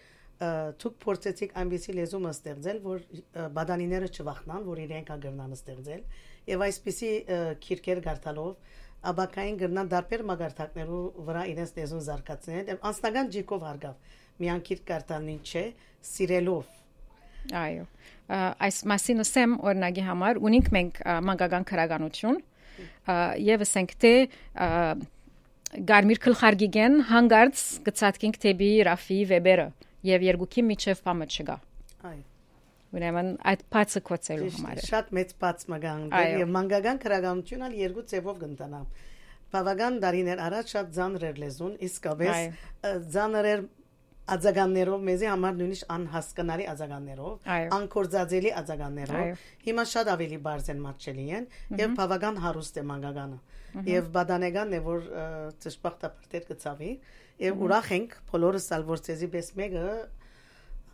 ցուկ 0.83 0.95
փորձեցիք 1.03 1.51
այնպեսի 1.61 1.93
լեզու 1.97 2.21
ստեղծել 2.33 2.79
որ 2.83 3.03
բադանիները 3.55 4.07
չվախնան 4.11 4.63
որ 4.67 4.81
իրենք 4.83 5.11
կգրնան 5.13 5.55
ստեղծել 5.57 6.01
եւ 6.51 6.63
այսպեսի 6.67 7.11
քիրքեր 7.63 8.01
գարտալով 8.07 8.81
աբակային 9.11 9.57
գրնան 9.61 9.89
դարբեր 9.93 10.23
մագարտակներու 10.29 11.01
վրա 11.27 11.43
իրենց 11.53 11.73
լեզուն 11.77 12.03
զարգացնել 12.07 12.71
եւ 12.73 12.85
անձնական 12.89 13.31
ջիկով 13.35 13.65
հարգավ 13.67 14.13
միանկիր 14.43 14.81
կարտանին 14.89 15.41
չէ 15.43 15.63
սիրելով 16.13 16.71
այո 17.63 17.85
այս 18.67 18.77
մասին 18.93 19.23
ասեմ 19.25 19.55
օրինակի 19.67 20.05
համար 20.07 20.39
ունենք 20.47 20.69
մենք 20.77 21.01
մանկական 21.27 21.67
քրագանություն 21.73 22.39
եւ 23.43 23.65
ասենք 23.67 23.95
թե 24.03 24.13
գարմիր 25.93 26.19
քլխարգիգեն 26.23 26.99
հանգարց 27.11 27.63
գծածքինք 27.87 28.43
թեբի 28.45 28.69
Ռաֆի 28.89 29.19
Վեբերը 29.33 29.67
եւ 30.13 30.27
երկուքի 30.29 30.65
միջև 30.69 31.03
բամը 31.07 31.27
չգա 31.33 31.57
այո 32.09 32.32
Ուրեմն 32.93 33.29
այդ 33.49 33.63
բացը 33.73 34.01
կոչելու 34.07 34.49
համար 34.57 34.81
Շատ 34.87 35.13
մեծ 35.17 35.31
բաց 35.43 35.63
մագան 35.73 36.03
եւ 36.43 36.51
մանգական 36.57 36.99
քրագանությունը 37.03 37.69
երկու 37.79 38.03
ձևով 38.13 38.41
կընտանա։ 38.43 38.81
Բավական 39.53 39.97
դարիներ 40.03 40.41
առաջ 40.47 40.73
շատ 40.73 40.91
ծանր 40.97 41.25
էր 41.29 41.39
լեզուն, 41.43 41.73
իսկապես 41.87 42.61
ծանր 43.13 43.49
էր 43.53 43.65
ածագաններով 44.33 45.01
մեզի 45.03 45.27
համար 45.27 45.55
նույնիսկ 45.59 45.89
անհասկանալի 45.93 46.65
ածագաններով, 46.73 47.49
անկորձածելի 47.77 48.51
ածագաններով։ 48.61 49.41
Հիմա 49.65 49.85
շատ 49.93 50.11
ավելի 50.13 50.39
բարձ 50.47 50.69
են 50.73 50.79
մատչելի 50.83 51.25
են 51.37 51.47
եւ 51.81 51.95
բավական 51.99 52.39
հարուստ 52.45 52.79
է 52.79 52.85
մանգականը։ 52.93 53.39
Եվ 53.89 54.09
բադանեգանն 54.15 54.77
է 54.77 54.81
որ 54.87 55.07
ճշմարտաբար 55.65 56.31
դեր 56.33 56.47
կծավի 56.53 56.91
եւ 57.43 57.63
ուրախ 57.67 57.87
ենք 57.97 58.17
բոլորս 58.31 58.67
ալ 58.77 58.87
որ 58.87 59.03
ցեզի 59.09 59.29
պես 59.33 59.49
մեկը 59.59 59.87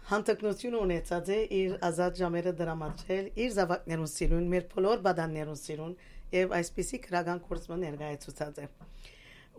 հանդգնություն 0.09 0.77
ունեցած 0.79 1.31
է 1.33 1.39
իր 1.59 1.75
ազատ 1.89 2.21
ժամերը 2.21 2.53
դրամատրել, 2.59 3.25
իր 3.45 3.51
զավակներուն 3.57 4.11
սիրուն, 4.13 4.47
մեր 4.53 4.63
բոլոր 4.73 5.03
բադաններուն 5.09 5.59
սիրուն 5.63 5.93
եւ 6.33 6.55
այսպիսի 6.59 7.01
քրական 7.05 7.43
կորսմը 7.49 7.77
ներկայացուցած 7.83 8.63
է։ 8.63 8.69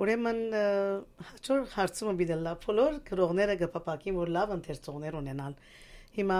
Ուրեմն 0.00 0.40
հաջոր 1.28 1.62
հարցումը 1.76 2.12
բիդելա 2.20 2.52
բոլոր 2.64 2.98
քրողները 3.10 3.56
գպապակին 3.60 4.18
որ 4.20 4.34
լավ 4.38 4.52
ընթերցողներ 4.56 5.16
ունենան 5.20 5.56
Հիմա 6.16 6.38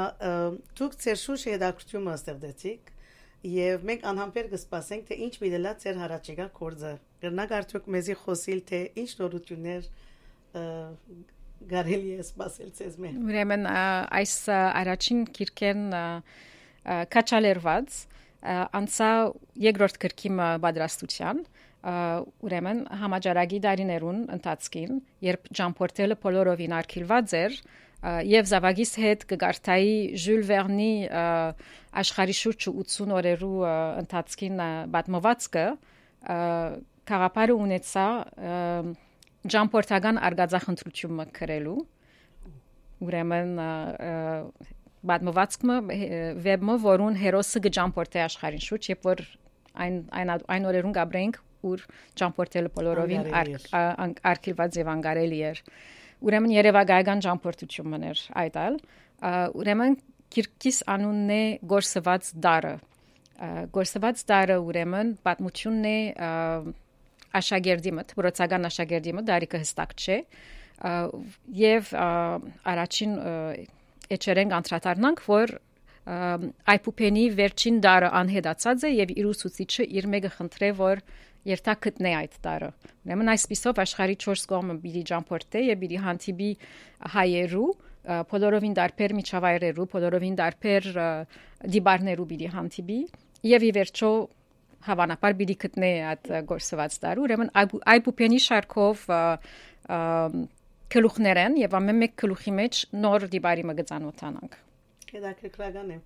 դուք 0.79 0.95
ծեր 1.03 1.19
շուշ 1.21 1.43
հետաքրությունը 1.53 2.15
ստեղծեցիք 2.19 2.89
եւ 3.51 3.85
մենք 3.91 4.07
անհամբեր 4.11 4.49
կսպասենք 4.55 5.05
թե 5.11 5.19
ինչ 5.27 5.35
միդելա 5.45 5.75
ծեր 5.85 6.01
հարաճիգա 6.01 6.47
կորձը։ 6.57 6.91
Գրնակ 7.23 7.55
արդյոք 7.61 7.87
մեզի 7.95 8.17
խոսիլ 8.25 8.63
թե 8.71 8.81
ինչ 9.03 9.11
նորություններ 9.21 9.87
գարելի 11.69 12.15
է 12.17 12.25
սպասել 12.25 12.71
ցեզ 12.79 12.97
մեն։ 13.03 13.19
Ուրեմն 13.29 13.67
այս 13.71 14.35
առաջին 14.51 15.25
քիրքեն 15.37 15.83
կաչալերված 17.15 17.99
անցա 18.81 19.11
երկրորդ 19.67 19.99
քրկիմը 20.01 20.49
պատրաստության 20.65 21.43
ուրեմն 22.47 22.81
համաճարակի 23.01 23.61
դարիներուն 23.67 24.19
ընթացքին 24.37 24.99
երբ 25.27 25.51
ճամփորդելը 25.61 26.17
բոլորովին 26.25 26.75
արկիլված 26.81 27.35
էր 27.41 27.57
եւ 28.31 28.49
Զավագիս 28.51 28.93
հետ 29.01 29.25
կգարտայի 29.29 29.95
Ժյուլ 30.25 30.45
Վերնի 30.51 30.93
աշխարհի 32.01 32.37
շուրջ 32.41 32.69
80 32.73 33.15
օրերու 33.21 33.59
ընթացքին 34.05 34.63
պատմվածքը 34.97 35.67
խաղապարը 37.11 37.57
ունեցա 37.61 38.07
ճամփորդական 39.49 40.21
արգածախնդրությունը 40.29 41.27
քրելու 41.37 41.77
ուրեմն 43.07 43.53
բադմվածքը 45.11 45.77
վեբը 46.45 46.75
որուն 46.85 47.17
հերոսը 47.21 47.63
գճամփորտե 47.67 48.21
աշխարհին 48.27 48.65
շուտ 48.67 48.89
երբ 48.91 49.07
որ 49.09 49.23
այն 49.85 49.97
այն 50.21 50.33
այն 50.37 50.69
օրերուն 50.71 50.97
գաբրենք 50.99 51.41
ուր 51.71 51.87
ճամփորտելը 52.21 52.73
բոլորովին 52.77 53.25
արկիլված 54.31 54.79
եւ 54.81 54.93
անգարելի 54.97 55.41
էր 55.51 55.63
ուրեմն 56.29 56.55
երևակայական 56.57 57.25
ճամփորդությունն 57.25 58.07
էր 58.11 58.23
այդ 58.45 58.61
այլ 58.61 58.79
ուրեմն 59.61 59.99
Կիրկիս 60.31 60.85
անունն 60.95 61.31
է 61.35 61.43
Գորսված 61.71 62.29
դարը 62.45 62.75
Գորսված 63.75 64.23
դարը 64.31 64.57
ուրեմն 64.69 65.15
պատմությունն 65.27 65.89
է 65.91 65.97
աշակերտի 67.39 67.93
մոտ, 67.97 68.15
բրոցական 68.19 68.69
աշակերտի 68.71 69.15
մոտ 69.17 69.29
դարիքը 69.31 69.61
հստակ 69.63 69.95
չէ 70.01 70.19
եւ 71.61 71.91
առաջին 72.73 73.13
էջերեն 74.17 74.55
անդրադառնանք, 74.61 75.25
որ 75.31 75.53
այփուփենի 76.11 77.25
վերջին 77.39 77.81
դարը 77.85 78.09
անհետացած 78.21 78.87
է 78.89 78.91
եւ 78.97 79.13
իր 79.21 79.27
ուսուցիչը 79.31 79.85
իր 80.01 80.09
մեկը 80.15 80.31
խնդրե 80.37 80.71
որ 80.81 81.03
երթա 81.51 81.75
գտնե 81.85 82.13
այդ 82.21 82.35
տարը։ 82.45 82.71
Ուրեմն 83.05 83.31
այսպիսով 83.35 83.81
աշխարհի 83.85 84.17
4 84.25 84.49
կողմը 84.51 84.77
բիդի 84.81 85.03
ջամփորտե 85.11 85.63
եւ 85.67 85.79
բիդի 85.85 86.01
հանդիպի 86.07 86.51
հայերու 87.15 87.69
բոլորովին 88.31 88.75
դարբեր 88.81 89.15
միջավայրերու, 89.21 89.87
բոլորովին 89.95 90.37
դարբեր 90.41 90.91
դիբարներու 91.77 92.29
բիդի 92.33 92.51
հանդիպի 92.57 93.01
եւ 93.51 93.67
ի 93.69 93.73
վերջո 93.77 94.11
հավանաբար 94.87 95.37
պիտի 95.41 95.57
գտնե 95.65 95.91
այդ 96.11 96.31
գործված 96.51 96.97
դար 97.05 97.21
ուրեմն 97.25 97.51
այբուպենի 97.95 98.41
շարքով 98.47 99.05
քլուխներեն 100.95 101.59
եւ 101.61 101.77
ամեն 101.81 102.01
մեկ 102.05 102.15
քլուխի 102.23 102.55
մեջ 102.61 102.81
նոր 103.05 103.27
դիբարի 103.35 103.67
մը 103.71 103.77
գծանոթանանք 103.81 104.57
հետաքրքրական 105.11 105.93
է 105.95 105.99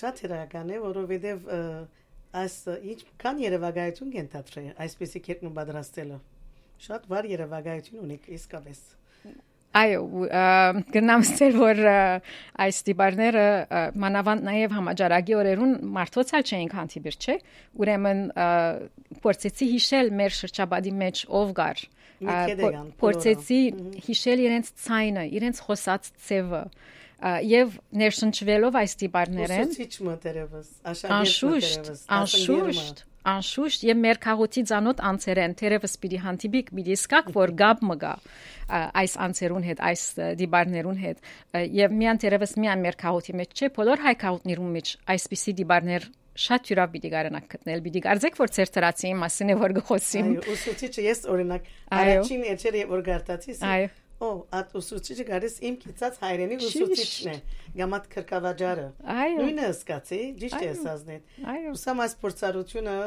շատ 0.00 0.22
հրական 0.26 0.70
է 0.70 0.80
որովհետեւ 0.84 1.50
այս 2.40 2.56
ինչ 2.92 3.00
կան 3.24 3.42
երևակայություն 3.42 4.14
կենթատրե 4.14 4.64
այսպեսի 4.86 5.22
կերպն 5.26 5.54
պատրաստելը 5.58 6.18
շատ 6.86 7.08
վար 7.10 7.28
երևակայություն 7.34 8.04
ունի 8.04 8.18
իսկապես 8.38 8.82
Այո, 9.70 10.00
գնամ 10.90 11.22
ստել 11.22 11.56
որ 11.60 11.80
այս 12.64 12.78
դիբարները 12.88 13.44
մանավանդ 14.02 14.42
նաև 14.48 14.72
համաճարակի 14.74 15.36
օրերուն 15.38 15.74
մարդոցալ 15.94 16.46
չէին 16.50 16.72
հանդիպիր, 16.74 17.18
չէ։ 17.22 17.36
Ուրեմն 17.78 18.24
փորձեցի 19.22 19.68
հիշել 19.74 20.10
մեր 20.20 20.34
շրջաբադի 20.40 20.94
մեջ 21.04 21.22
ով 21.40 21.52
գար։ 21.60 21.84
Փորձեցի 23.04 23.60
հիշել 24.08 24.42
իրենց 24.48 24.72
ցայնը, 24.86 25.24
իրենց 25.38 25.62
խոսած 25.68 26.10
ցևը 26.26 26.64
եւ 27.20 27.78
ներշնչվելով 28.00 28.76
այս 28.80 28.92
դիբարներեն 29.04 29.72
աշակերտ 30.90 32.04
անշուշտ 32.18 33.04
անշուշտ 33.28 33.82
եւ 33.84 33.98
մեր 34.00 34.20
քաղաքի 34.24 34.62
ցանոթ 34.70 35.02
անցերեն 35.10 35.54
թերևս 35.60 35.96
պիտի 36.00 36.20
հանդիպիկ 36.24 36.70
պիտի 36.76 36.96
սկակ 36.96 37.28
որ 37.36 37.52
գաբ 37.60 37.82
մգա 37.90 38.12
այս 39.00 39.16
անցերուն 39.26 39.66
հետ 39.68 39.82
այս 39.90 40.04
դիբարներուն 40.40 41.00
հետ 41.04 41.28
եւ 41.80 41.96
միան 42.00 42.22
թերևս 42.24 42.56
միան 42.64 42.84
մեր 42.86 42.98
քաղաքի 43.04 43.36
մեջ 43.40 43.60
չէ 43.60 43.70
բոլոր 43.76 44.04
հայ 44.06 44.14
քաղաքներուն 44.24 44.72
մեջ 44.78 44.94
այսպիսի 45.14 45.56
դիբարներ 45.60 46.08
շատ 46.40 46.70
յուրավ 46.70 46.92
պիտի 46.94 47.10
գարենակ 47.12 47.48
գտնել 47.52 47.82
պիտի 47.84 48.02
գարձեք 48.06 48.38
որ 48.40 48.52
ծեր 48.56 48.70
տրացի 48.76 49.10
մասին 49.20 49.50
է 49.50 49.56
որ 49.60 49.74
գխոսիմ 49.80 50.30
այո 50.30 50.54
ուսուցիչը 50.54 51.04
ես 51.10 51.24
օրինակ 51.34 51.66
առաջին 52.00 52.46
էջերը 52.54 52.84
որ 52.94 53.02
գարտացիս 53.10 53.64
Օ, 54.20 54.28
at 54.52 54.74
ուսուցիչը 54.76 55.24
գարես 55.30 55.54
իմ 55.64 55.76
կիծած 55.80 56.18
հայրենի 56.20 56.58
ուսուցիչն 56.66 57.30
է։ 57.30 57.36
Գամատ 57.78 58.08
քրկավաճարը։ 58.14 58.84
Նույնը 59.40 59.70
սկացի, 59.76 60.20
ճիշտ 60.42 60.60
է 60.60 60.68
ասածնետ։ 60.74 61.32
Ուսամ 61.70 62.04
այս 62.04 62.16
փորձառությունը, 62.20 62.98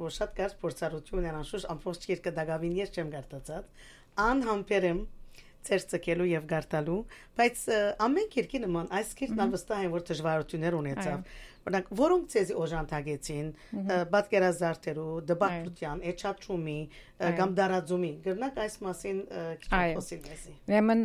որ 0.00 0.16
շատ 0.18 0.34
կարճ 0.40 0.58
փորձառություն 0.64 1.30
է 1.30 1.32
անշուշտ 1.38 1.70
ամբողջ 1.76 2.08
երկը 2.10 2.34
դակավին 2.40 2.76
ես 2.80 2.94
չեմ 2.98 3.14
գարտացած։ 3.14 3.88
Անհամբերեմ 4.26 5.00
ցերծկելու 5.60 6.26
եւ 6.30 6.44
գարտալու, 6.50 6.98
բայց 7.36 7.62
ամեն 8.00 8.28
երկի 8.40 8.60
նման 8.64 8.86
այս 8.96 9.10
քիրքն 9.18 9.50
վստահ 9.54 9.82
եմ 9.84 9.92
որ 9.92 10.04
դժվարություններ 10.10 10.76
ունեցավ 10.78 11.34
Օրինակ, 11.68 11.88
որոնք 12.00 12.28
ցեզի 12.32 12.56
օժանդակեցին 12.64 13.48
բادկերազարդերու, 14.14 15.14
դպակտության, 15.30 16.02
էչաչումի 16.10 16.80
կամ 17.40 17.54
դարաձումի։ 17.60 18.12
Գրնակ 18.26 18.60
այս 18.64 18.76
մասին 18.86 19.22
քիչ 19.64 19.80
խոսիլ 20.00 20.22
մեզի։ 20.30 20.54
Ուրեմն 20.70 21.02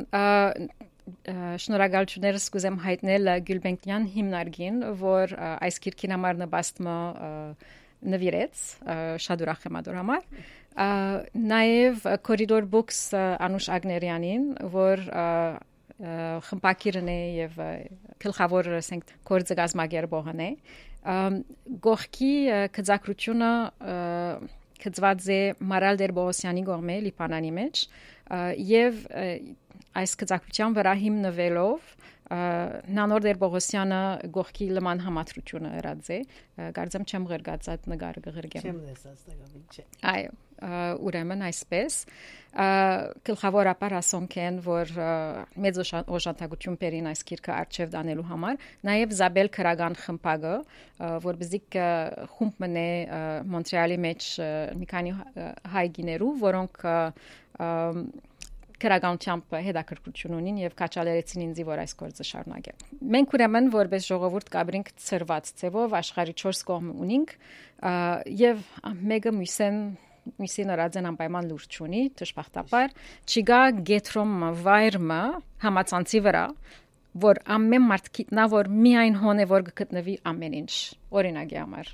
շնորհակալություններս 1.65 2.45
կուզեմ 2.55 2.77
հայտնել 2.85 3.31
Գյուլբենկյան 3.45 4.05
հիմնարկին, 4.15 4.79
որ 5.01 5.35
այս 5.43 5.81
քիրքին 5.85 6.15
համար 6.15 6.39
նպաստմը 6.45 6.95
նվիրեց 8.15 8.63
շատ 9.25 9.43
ուրախ 9.45 9.67
եմ 9.69 9.77
ադոր 9.81 9.99
համար 10.01 10.25
նաև 11.51 12.07
կորիդոր 12.25 12.67
բոքս 12.73 12.99
անուշ 13.47 13.69
ագներյանին 13.77 14.49
որ 14.73 15.05
խմբակիրն 15.95 17.09
է 17.11 17.19
եւ 17.39 17.59
գլխավոր 18.25 18.69
ասենք 18.81 19.13
կորձը 19.29 19.57
գազմագերբողն 19.61 20.41
է 20.45 20.49
գողքի 21.85 22.33
կձակրությունը 22.75 23.51
կծված 24.85 25.27
է 25.31 25.39
Մարալ 25.71 26.01
Դերբոսյանի 26.01 26.63
գողմե 26.67 26.97
Լիբանանի 27.05 27.51
մեջ 27.59 27.83
եւ 28.75 28.99
այս 29.95 30.17
կձակրության 30.19 30.75
վրա 30.75 30.93
հիմնվելով 31.05 31.93
նանոր 32.25 33.25
Դերբոսյանը 33.25 34.01
գողքի 34.33 34.67
լման 34.75 35.01
համատրությունը 35.05 35.71
ըրած 35.79 36.07
է 36.09 36.17
գարձեմ 36.73 37.03
չեմ 37.05 37.27
ղրգած 37.31 37.69
այդ 37.75 37.85
նկարը 37.93 38.23
կղրգեմ 38.25 38.65
չեմ 38.65 38.79
լեսած 38.87 39.27
նկարը 39.29 39.61
չէ 39.75 39.85
այո 40.11 40.31
ուրեմն 41.05 41.45
այսպես 41.51 41.99
գլխավորապես 42.55 43.93
ասոնք 43.99 44.35
են 44.39 44.59
որ 44.63 44.91
մեծ 45.59 45.79
օժանդակություն 46.07 46.77
բերին 46.79 47.09
այս 47.11 47.23
քիրքը 47.27 47.51
արչև 47.55 47.89
դանելու 47.95 48.27
համար 48.29 48.61
նաև 48.87 49.15
Զաբել 49.19 49.49
քրագան 49.57 49.97
խմբագը 50.03 50.53
որբզիկ 51.25 51.77
խումբ 52.37 52.61
մնե 52.63 52.85
Մոնտրեալի 53.55 53.97
մեջ 54.05 54.29
մի 54.79 54.87
քանի 54.93 55.13
հայգիներու 55.75 56.31
որոնք 56.45 56.79
քրագանությամբ 58.85 59.53
հետաքրքրություն 59.65 60.35
ունին 60.35 60.57
եւ 60.65 60.73
կաչալերեցին 60.79 61.43
ինձ 61.45 61.61
որ 61.67 61.81
այս 61.85 61.93
գործը 62.01 62.25
շարունակեմ։ 62.27 62.81
Մենք 63.15 63.35
ուրեմն 63.37 63.69
որպես 63.75 64.07
ժողովուրդ 64.11 64.49
կաբրինք 64.55 64.91
ծրված 65.05 65.51
ցևով 65.61 65.95
աշխարհի 66.01 66.35
4 66.43 66.65
կողմ 66.69 66.89
ունինք 67.05 67.35
եւ 68.43 68.65
մեկը 69.15 69.33
մյուսեն 69.39 69.79
միսին 70.41 70.73
ռադեն 70.79 71.09
անպայման 71.11 71.49
լուրջ 71.51 71.77
ունի 71.85 72.01
դժբախտաբար 72.21 72.95
չիգա 73.29 73.61
գետրոմ 73.89 74.33
վայրը 74.65 75.19
համացանցի 75.65 76.21
վրա 76.25 76.45
որ 77.25 77.39
ամեն 77.55 77.85
մարդ 77.89 78.09
գիտնա 78.17 78.47
որ 78.51 78.69
միայն 78.75 79.21
հոն 79.21 79.43
է 79.43 79.45
որ 79.51 79.69
գտնվի 79.79 80.15
ամեն 80.31 80.57
ինչ 80.59 80.73
օրինակի 81.15 81.59
համար 81.61 81.91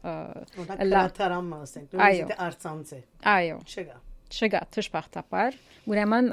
լատարամը 0.00 1.58
ասենք 1.64 1.96
նույնիսկ 1.96 2.36
արցանց 2.46 2.92
է 2.94 3.00
այո 3.34 3.58
չգա 3.66 3.98
չգա 4.30 4.60
դժբախտաբար 4.76 5.58
ուրեմն 5.90 6.30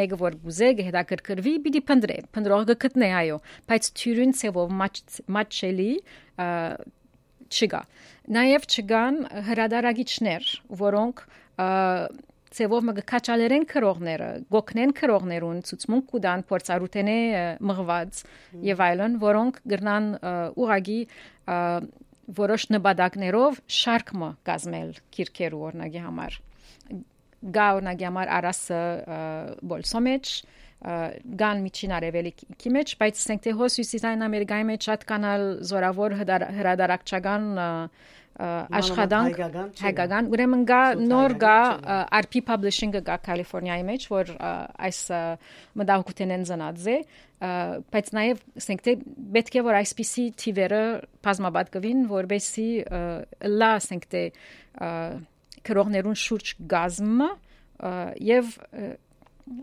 մեկը 0.00 0.18
որ 0.20 0.36
գուզե 0.42 0.70
հետաքրքրվի 0.88 1.54
պիտի 1.66 1.82
փնդրե 1.90 2.18
փնդրողը 2.36 2.76
գտնե 2.84 3.10
այո 3.20 3.38
բայց 3.70 3.90
թյուրին 4.00 4.34
ցեվով 4.40 4.74
մաչելի 5.36 5.90
չգա 7.52 7.82
Նաև 8.26 8.64
չկան 8.66 9.18
հրադարագիչներ, 9.46 10.46
որոնք 10.80 11.20
ծևով 12.56 12.86
մը 12.88 13.04
կաչալերեն 13.06 13.66
քրողները, 13.70 14.30
գոքնեն 14.54 14.94
քրողներուն 14.98 15.60
ցուցմունք 15.68 16.08
կուդան 16.10 16.42
փորձառութենե 16.50 17.16
մղված 17.70 18.22
եւ 18.66 18.82
այլն, 18.86 19.16
որոնք 19.22 19.60
գրնան 19.72 20.08
ուղագի 20.64 20.98
որոշ 22.40 22.66
նպատակներով 22.74 23.62
շարքը 23.78 24.30
կազմել 24.50 24.92
քիրքերու 25.14 25.64
օրնագի 25.70 26.02
համար 26.06 26.38
գա 27.54 27.66
օրնագի 27.78 28.06
համար 28.08 28.30
արասը 28.40 28.80
բոլսոմեջ 29.70 30.32
գան 31.40 31.62
միջին 31.64 31.94
արևելքի 31.96 32.70
մեջ, 32.76 32.92
բայց 33.00 33.20
ասենք 33.22 33.42
թե 33.46 33.54
հոս 33.58 33.78
հյուսիսային 33.80 34.24
Ամերիկայի 34.26 34.66
մեջ 34.70 34.88
շատ 34.90 35.06
կանալ 35.08 35.46
զորավոր 35.70 36.16
հրադարակչական 36.20 37.48
աշխատանք 38.36 39.38
հայկական 39.80 40.26
ուրեմն 40.28 40.64
գա 40.68 40.80
նոր 41.00 41.34
գա 41.40 41.60
RP 42.18 42.42
Publishing-ը 42.44 43.00
գա 43.06 43.16
Կալիֆոռնիայի 43.24 43.86
մեջ 43.88 44.04
որ 44.12 44.32
այս 44.36 44.98
մտահոգությունն 45.80 46.34
են 46.36 46.44
զնացե 46.50 46.96
բայց 47.96 48.12
նաև 48.18 48.42
ասենք 48.60 48.84
թե 48.84 48.94
պետք 49.38 49.56
է 49.56 49.64
որ 49.70 49.78
այսպիսի 49.80 50.26
թիվերը 50.44 50.82
բազմաբատկվին 51.24 52.04
որբեսի 52.12 52.68
լա 53.56 53.72
ասենք 53.80 54.06
թե 54.12 54.22
քրողներուն 55.70 56.20
շուրջ 56.26 56.54
գազմը 56.76 57.30
եւ 58.26 58.54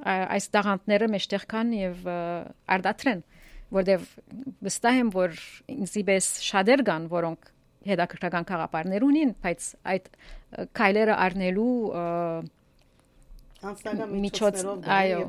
այս 0.04 0.50
դաղանտները 0.54 1.10
մեջտեղ 1.14 1.46
կան 1.54 1.74
եւ 1.78 2.10
արդատրեն 2.76 3.24
որտեվ 3.74 4.06
վստահ 4.64 5.00
եմ 5.02 5.10
որ 5.14 5.38
ինձի 5.74 6.04
պես 6.10 6.30
շատեր 6.48 6.84
կան 6.90 7.08
որոնք 7.14 7.50
հետաքրքրական 7.90 8.48
խաղապարներ 8.50 9.06
ունին 9.08 9.34
բայց 9.44 9.70
այդ 9.94 10.10
քայլերը 10.78 11.16
առնելու 11.26 11.72
միջոցներով 13.64 14.88
այո 14.98 15.20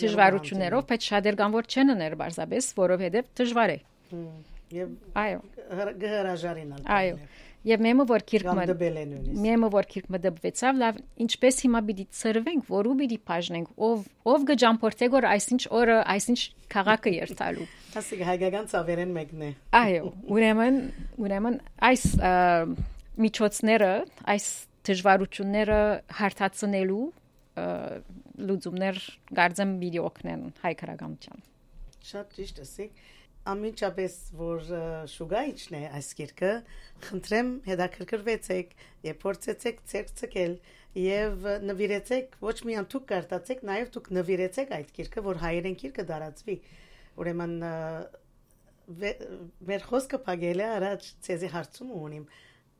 դժվարություններով 0.00 0.88
բայց 0.90 1.08
շատեր 1.10 1.38
կան 1.40 1.54
որ 1.56 1.68
չեն 1.74 1.94
ներ 2.00 2.16
բարձաբես 2.20 2.72
որովհետեւ 2.80 3.30
դժվար 3.40 3.74
է 3.74 3.78
եւ 4.80 4.90
այո 5.24 5.40
գհրաժարին 6.04 6.74
այո 6.96 7.14
Եվ 7.68 7.82
մեմը 7.84 8.04
որ 8.08 8.22
քիրկմը 8.24 8.64
մեմը 9.44 9.68
որ 9.74 9.86
քիրկմը 9.90 10.18
դբվեցավ 10.24 10.78
լավ 10.80 11.00
ինչպես 11.24 11.58
հիմա 11.66 11.82
պիտի 11.90 12.06
ծրվենք 12.16 12.70
որու 12.72 12.94
պիտի 13.00 13.18
բաժնենք 13.28 13.82
ով 13.88 14.06
ով 14.32 14.46
գջամփորտե 14.50 15.08
գոր 15.12 15.26
այսինչ 15.28 15.60
օրը 15.80 15.98
այսինչ 16.14 16.40
քաղաքը 16.72 17.12
երթալու 17.18 17.66
Հասիկ 17.90 18.24
հայկական 18.30 18.70
ծավերեն 18.72 19.12
մեկն 19.18 19.44
է 19.44 19.50
Այո 19.76 20.08
ուրեմն 20.32 20.80
ուրեմն 21.20 21.60
այս 21.90 22.06
միջոցները 23.28 23.92
այս 24.34 24.48
դժվարությունները 24.88 25.80
հարթացնելու 26.16 27.04
լուծումներ 28.48 29.04
գարձեմ 29.36 29.78
վիդեոքնեն 29.84 30.44
հայ 30.64 30.74
քրագանության 30.80 31.48
Շատ 32.08 32.36
ճիշտ 32.38 32.60
ասեք 32.64 33.08
ամենչապես 33.50 34.16
որ 34.40 34.70
շուգայիչն 35.14 35.76
է 35.80 35.82
այս 36.00 36.08
գիրքը 36.20 36.52
խնդրեմ 37.06 37.50
հետաքրքրվեցեք 37.70 38.74
եւ 39.08 39.18
փորձեցեք 39.24 39.82
ցերկ 39.92 40.14
ցկել 40.20 40.56
եւ 41.00 41.46
նվիրեցեք 41.70 42.38
ոչ 42.44 42.56
միայն 42.70 42.88
դուք 42.94 43.04
կարտացեք 43.10 43.62
նաեւ 43.70 43.92
դուք 43.96 44.10
նվիրեցեք 44.20 44.74
այդ 44.80 44.94
գիրքը 45.00 45.24
որ 45.30 45.42
հայերեն 45.44 45.78
գիրքը 45.84 46.06
դարածվի 46.10 46.56
ուրեմն 47.20 47.56
մեր 48.90 49.84
խոսքը 49.86 50.18
փագել 50.26 50.62
է 50.62 50.68
առաջ 50.76 51.08
ցեզի 51.26 51.50
հարցում 51.54 51.90
ունիմ. 52.00 52.24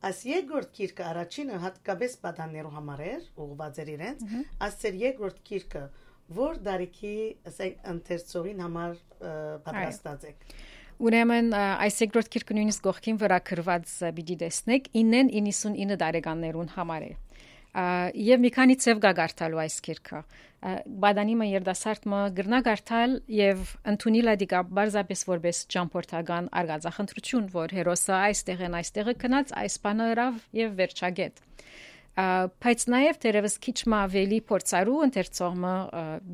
Այս 0.09 0.21
երկրորդ 0.27 0.71
գիրքը 0.79 1.05
առաջինը 1.11 1.59
հատկապես 1.65 2.15
պատաններու 2.25 2.73
համար 2.77 3.03
էր, 3.07 3.27
ուղղված 3.45 3.81
էր 3.85 3.91
իրենց, 3.95 4.25
ասեր 4.67 4.97
երկրորդ 5.03 5.43
գիրքը 5.51 5.83
որ 6.37 6.61
դարիքի, 6.67 7.15
ասենք, 7.51 7.81
ընթերցողին 7.95 8.63
համար 8.67 8.99
պատրաստած 9.67 10.29
եք։ 10.31 10.53
Ուրեմն 11.01 11.55
այս 11.57 11.97
երկրորդ 12.05 12.31
քիրքը 12.35 12.55
նույնիսկ 12.59 12.87
գողքին 12.87 13.19
վրա 13.23 13.41
գրված 13.51 13.93
պիտի 14.19 14.37
տեսնեք 14.43 14.89
9-ն 15.01 15.31
99 15.33 15.97
տարեկաններուն 16.03 16.73
համար 16.77 17.07
է 17.09 17.13
եւ 17.71 18.41
մի 18.43 18.51
քանի 18.51 18.75
ցև 18.83 19.01
գա 19.05 19.11
գարտալու 19.15 19.61
այս 19.63 19.77
քիրքը 19.87 20.21
բադանիմը 21.05 21.47
երդասարտը 21.55 22.23
գրնա 22.37 22.61
գարտալ 22.67 23.15
եւ 23.33 23.63
ընդունիլ 23.93 24.33
ադիկա 24.35 24.63
բարձապես 24.79 25.23
որպես 25.31 25.61
ճամփորդական 25.75 26.51
արգածախնդրություն 26.61 27.47
որ 27.55 27.75
հերոսը 27.79 28.17
այստեղ 28.19 28.65
են 28.67 28.77
այստեղը 28.81 29.15
կնած 29.23 29.55
այս 29.63 29.79
բանը 29.87 30.09
հրավ 30.11 30.43
եւ 30.61 30.75
վերջագետ 30.83 31.45
բայց 32.19 32.85
նաև 32.91 33.19
դերևս 33.23 33.55
քիչ 33.65 33.77
մը 33.91 33.99
ավելի 34.05 34.39
փորձարու 34.51 34.97
ընթերցողը 35.07 35.75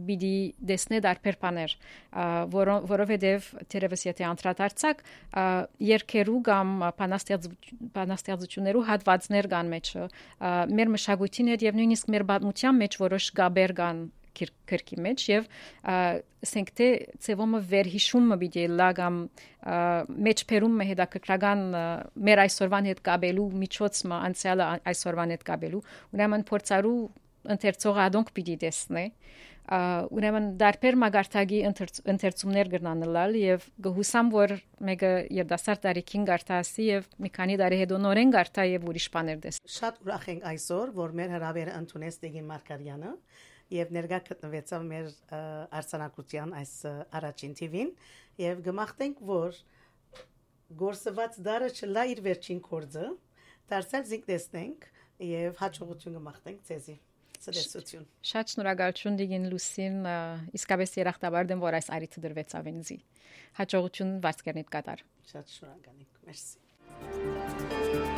բիդի 0.08 0.32
դեսնե 0.70 1.00
դարբեր 1.04 1.38
բաներ 1.42 1.74
որովհետև 2.56 3.48
դերևս 3.74 4.06
եթե 4.08 4.26
անդրադարձակ 4.30 5.02
երկերու 5.90 6.40
կամ 6.48 6.74
բանաստեղծություններու 8.00 8.86
հատվածներ 8.90 9.50
կան 9.52 9.72
մեջը 9.76 10.06
մեր 10.80 10.92
մշակույթին 10.96 11.52
հետ 11.54 11.66
եւ 11.68 11.80
նույնիսկ 11.82 12.12
մեր 12.16 12.26
պատմության 12.32 12.80
մեջ 12.82 13.00
որոշ 13.06 13.30
գաբեր 13.36 13.76
կան 13.82 14.06
քրկի 14.70 14.98
մեջ 15.06 15.26
եւ 15.30 15.48
ասենք 15.96 16.72
թե 16.78 16.88
ծևոմը 17.26 17.60
վերհիշումը 17.72 18.38
պիտի 18.42 18.64
լա 18.76 18.88
կամ 19.00 19.20
մեջբերում 20.28 20.80
է 20.84 20.88
հետաքրքրական 20.92 21.64
մեր 22.28 22.42
այսօրվան 22.46 22.90
հետ 22.92 23.02
կապելու 23.10 23.48
միջոցը 23.66 24.12
անցյալը 24.20 24.70
այսօրվան 24.92 25.36
հետ 25.36 25.46
կապելու 25.50 25.84
ուրեմն 26.16 26.46
փորձարու 26.50 26.98
ընթերցողը 27.56 28.02
ադոնք 28.06 28.32
պիտի 28.36 28.56
տեսնե 28.66 29.04
ուրեմն 29.66 30.44
դարբեր 30.60 30.96
մագարտագի 31.02 31.58
ընթերցումներ 31.66 32.68
գրնանալ 32.70 33.38
եւ 33.40 33.64
գհուսամ 33.82 34.28
որ 34.30 34.54
մեկը 34.86 35.10
երդասար 35.40 35.80
տարիքին 35.86 36.26
գարտասի 36.28 36.86
եւ 36.86 37.08
մի 37.24 37.32
քանի 37.34 37.58
տարի 37.62 37.80
հետո 37.82 37.98
նորեն 38.04 38.34
գարտա 38.36 38.66
եւ 38.70 38.86
ուրիշ 38.92 39.08
բաներ 39.16 39.42
դես 39.42 39.58
շատ 39.78 39.98
ուրախ 40.06 40.28
ենք 40.36 40.46
այսօր 40.52 40.94
որ 41.02 41.16
մեր 41.18 41.34
հրավերը 41.34 41.76
ընդունեց 41.82 42.20
Տիգին 42.22 42.46
Մարկարյանը 42.52 43.12
եւ 43.74 43.94
ներկա 43.96 44.20
գտնվեցավ 44.28 44.84
մեր 44.90 45.08
արցանակության 45.80 46.54
այս 46.60 46.74
առաջին 47.18 47.56
TV-ին 47.60 47.90
եւ 48.42 48.62
գմախտենք 48.66 49.24
որ 49.30 49.58
գործված 50.82 51.40
դարը 51.46 51.72
չլա 51.74 52.06
իր 52.12 52.22
վերջին 52.26 52.62
կորձը 52.66 53.08
դարձել 53.72 54.06
զինք 54.12 54.30
տեսնենք 54.30 54.88
եւ 55.26 55.60
հաջողություն 55.62 56.18
գմախտենք 56.20 56.64
ցեզի 56.70 56.96
Սրեսություն։ 57.46 58.06
Շատ 58.26 58.52
շնորհակալություն 58.54 59.18
դիգին 59.20 59.48
Լուսին, 59.52 59.98
իսկապես 60.56 60.96
երախտաբար 61.02 61.50
դեմ 61.52 61.64
որ 61.66 61.78
այս 61.80 61.90
արիթը 61.98 62.24
դրվեցավ 62.26 62.70
ինձի։ 62.72 62.98
Հաջողություն 63.60 64.12
վարձկերնիդ 64.26 64.74
կատար։ 64.76 65.06
Շատ 65.32 65.56
շնորհակալ 65.56 65.96
եմ։ 66.02 66.08
Մերսի։ 66.30 68.15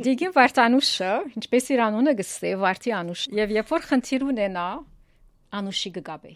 Դիգին 0.00 0.32
Վարդանուշը, 0.32 1.08
ինչպես 1.36 1.66
իր 1.74 1.80
անունը 1.84 2.12
գսե, 2.20 2.50
Վարդի 2.60 2.92
անուշ, 2.96 3.24
եւ 3.36 3.50
երբ 3.52 3.72
որ 3.74 3.82
խնդիր 3.90 4.22
ունենա, 4.30 4.64
անուշի 5.60 5.90
գգաբե։ 5.96 6.32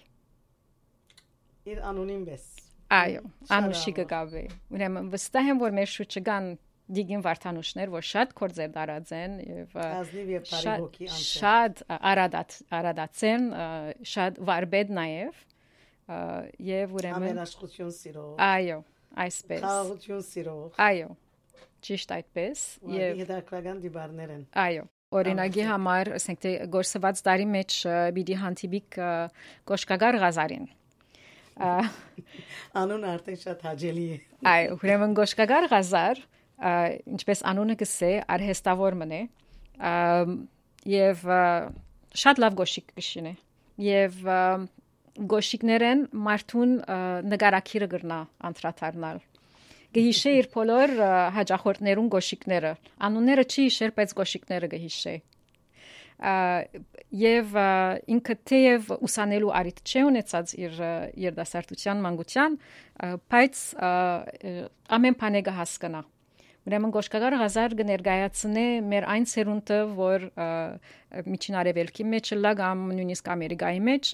Իր 1.72 1.80
անունին 1.90 2.26
բես։ 2.28 2.44
Այո, 2.98 3.22
անուշի 3.56 3.94
գգաբե։ 4.00 4.42
Ուրեմն 4.74 5.08
վստահ 5.14 5.48
եմ, 5.54 5.62
որ 5.64 5.76
մեր 5.80 5.90
շուրջը 5.94 6.22
կան 6.28 6.50
դիգին 6.98 7.24
Վարդանուշներ, 7.24 7.92
որ 7.94 8.06
շատ 8.10 8.36
կորձեր 8.42 8.70
դարածեն 8.76 9.36
եւ 9.48 9.78
շատ 11.24 11.84
արադատ 11.96 12.56
արադացեն, 12.80 13.50
շատ 14.12 14.40
վարբեդ 14.44 14.94
նաեւ 15.00 15.42
եւ 16.68 16.96
ուրեմն 17.00 17.22
ամենաշխություն 17.22 17.92
սիրող։ 17.96 18.32
Այո, 18.44 18.80
այսպես։ 19.24 19.64
Խաղաղություն 19.64 20.26
սիրող։ 20.28 20.82
Այո 20.84 21.14
ճիշտ 21.88 22.14
այդպես 22.18 22.62
եւ 22.94 23.22
հետաքրական 23.22 23.82
դիբարներ 23.84 24.34
են 24.34 24.44
այո 24.64 24.86
օրինակի 25.14 25.66
համար 25.68 26.10
ասենք 26.18 26.40
թե 26.44 26.52
գործված 26.74 27.20
տարի 27.26 27.46
մեջ 27.54 27.76
բիդի 28.16 28.38
հանդիպիկ 28.44 28.98
կոշկագար 29.70 30.18
գազարին 30.24 30.66
անուն 32.80 33.04
արդեն 33.14 33.40
շատ 33.44 33.66
հաջելի 33.68 34.06
է 34.14 34.16
այո 34.54 34.78
ուրեմն 34.78 35.18
կոշկագար 35.20 35.68
գազար 35.74 36.22
ինչպես 37.14 37.44
անունը 37.50 37.76
գսե 37.82 38.12
արհեստավոր 38.34 38.96
մնե 39.02 39.20
եւ 40.94 41.22
շատ 42.24 42.40
լավ 42.44 42.58
գոշիկ 42.62 42.90
կշինե 42.98 43.34
եւ 43.84 44.18
գոշիկներեն 45.34 46.02
մարդուն 46.26 46.74
նկարակիրը 47.30 47.88
գրնա 47.94 48.18
անդրադառնալ 48.50 49.22
գհիշե 49.94 50.32
իր 50.40 50.48
բոլոր 50.54 50.94
հաջախորդներուն 51.38 52.08
գոշիկները 52.14 52.72
անունները 53.08 53.44
չի 53.50 53.66
հիշեր 53.68 53.94
բայց 53.98 54.14
գոշիկները 54.20 54.70
գհիշե 54.74 55.14
եւ 57.24 57.56
ինքը 58.14 58.34
թեև 58.50 58.90
ուսանելու 59.08 59.52
արիտ 59.60 59.80
չէ 59.84 60.02
ունեցած 60.08 60.54
իր 60.62 60.80
երդասարտության 61.26 62.02
մանկության 62.06 62.58
բայց 63.34 63.62
ամեն 64.98 65.18
բանը 65.20 65.42
կհասկանա 65.50 66.02
Ուրեմն 66.64 66.92
Գոշկագար 66.94 67.34
Ղազար 67.42 67.74
կներկայացնե 67.76 68.64
մեր 68.88 69.06
այն 69.12 69.26
ցերունտը, 69.28 69.80
որ 69.98 70.22
միջին 71.28 71.58
արևելքի 71.60 72.06
մեջ 72.08 72.30
լա 72.40 72.52
կամ 72.60 72.84
նույնիսկ 72.96 73.28
Ամերիկայի 73.34 73.82
մեջ, 73.88 74.12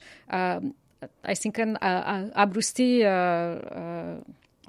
այսինքն 1.35 1.77
Աբրուստի 2.45 2.88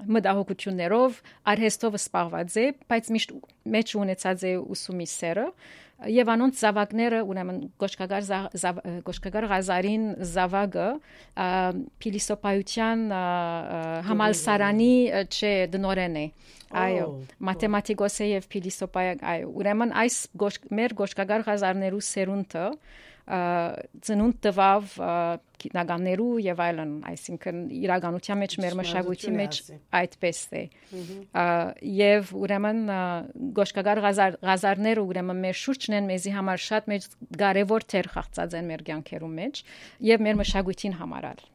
մտահոգություններով 0.08 1.22
արհեստով 1.52 1.98
սպառված 2.02 2.58
է, 2.62 2.66
բայց 2.92 3.14
միշտ 3.16 3.34
մեջ 3.76 3.96
ունեցած 4.02 4.46
է 4.50 4.54
ուսումի 4.76 5.08
սերը 5.12 5.48
եւ 6.10 6.30
անոնց 6.34 6.62
զավակները 6.62 7.20
ուրեմն 7.30 7.58
գոշկագար 7.82 8.24
գոշկագար 9.06 9.46
Ղազարին 9.52 10.06
զավակը 10.32 10.88
փիլիսոփայության 12.02 13.04
համալսարանի 14.08 14.96
չէ 15.30 15.54
դնորեն 15.76 16.18
է 16.24 16.26
այո 16.82 17.06
մաթեմատիկոս 17.52 18.18
է 18.26 18.30
եւ 18.32 18.50
փիլիսոփայ 18.56 19.06
այո 19.36 19.54
ուրեմն 19.62 19.96
այս 20.02 20.18
մեր 20.82 20.98
գոշկագար 21.04 21.46
Ղազարներու 21.52 22.04
սերունդը 22.10 22.66
ծնունդ 24.02 24.42
տվավ 24.48 24.98
գիտնականներու 25.62 26.32
եւ 26.46 26.62
այլն, 26.66 26.92
այսինքն 27.12 27.62
իրականության 27.78 28.42
մեջ 28.42 28.56
մեր 28.64 28.78
մշակույթի 28.82 29.34
մեջ 29.38 29.60
այդպես 30.02 30.42
է։ 30.62 30.64
Եվ 32.02 32.34
ուրեմն 32.42 32.82
գոշկագար 33.62 34.04
գազարները 34.08 35.06
ուրեմն 35.12 35.42
մեր 35.46 35.62
շուրջն 35.62 35.98
են 36.02 36.12
մեզի 36.12 36.36
համար 36.38 36.66
շատ 36.68 36.92
մեծ 36.92 37.10
կարևոր 37.46 37.88
թեր 37.94 38.12
խաղացած 38.16 38.60
են 38.62 38.70
մեր 38.72 38.86
կյանքերում 38.92 39.40
մեջ 39.42 39.66
եւ 40.12 40.28
մեր 40.28 40.40
մշակույթին 40.42 41.00
համարալ։ 41.02 41.46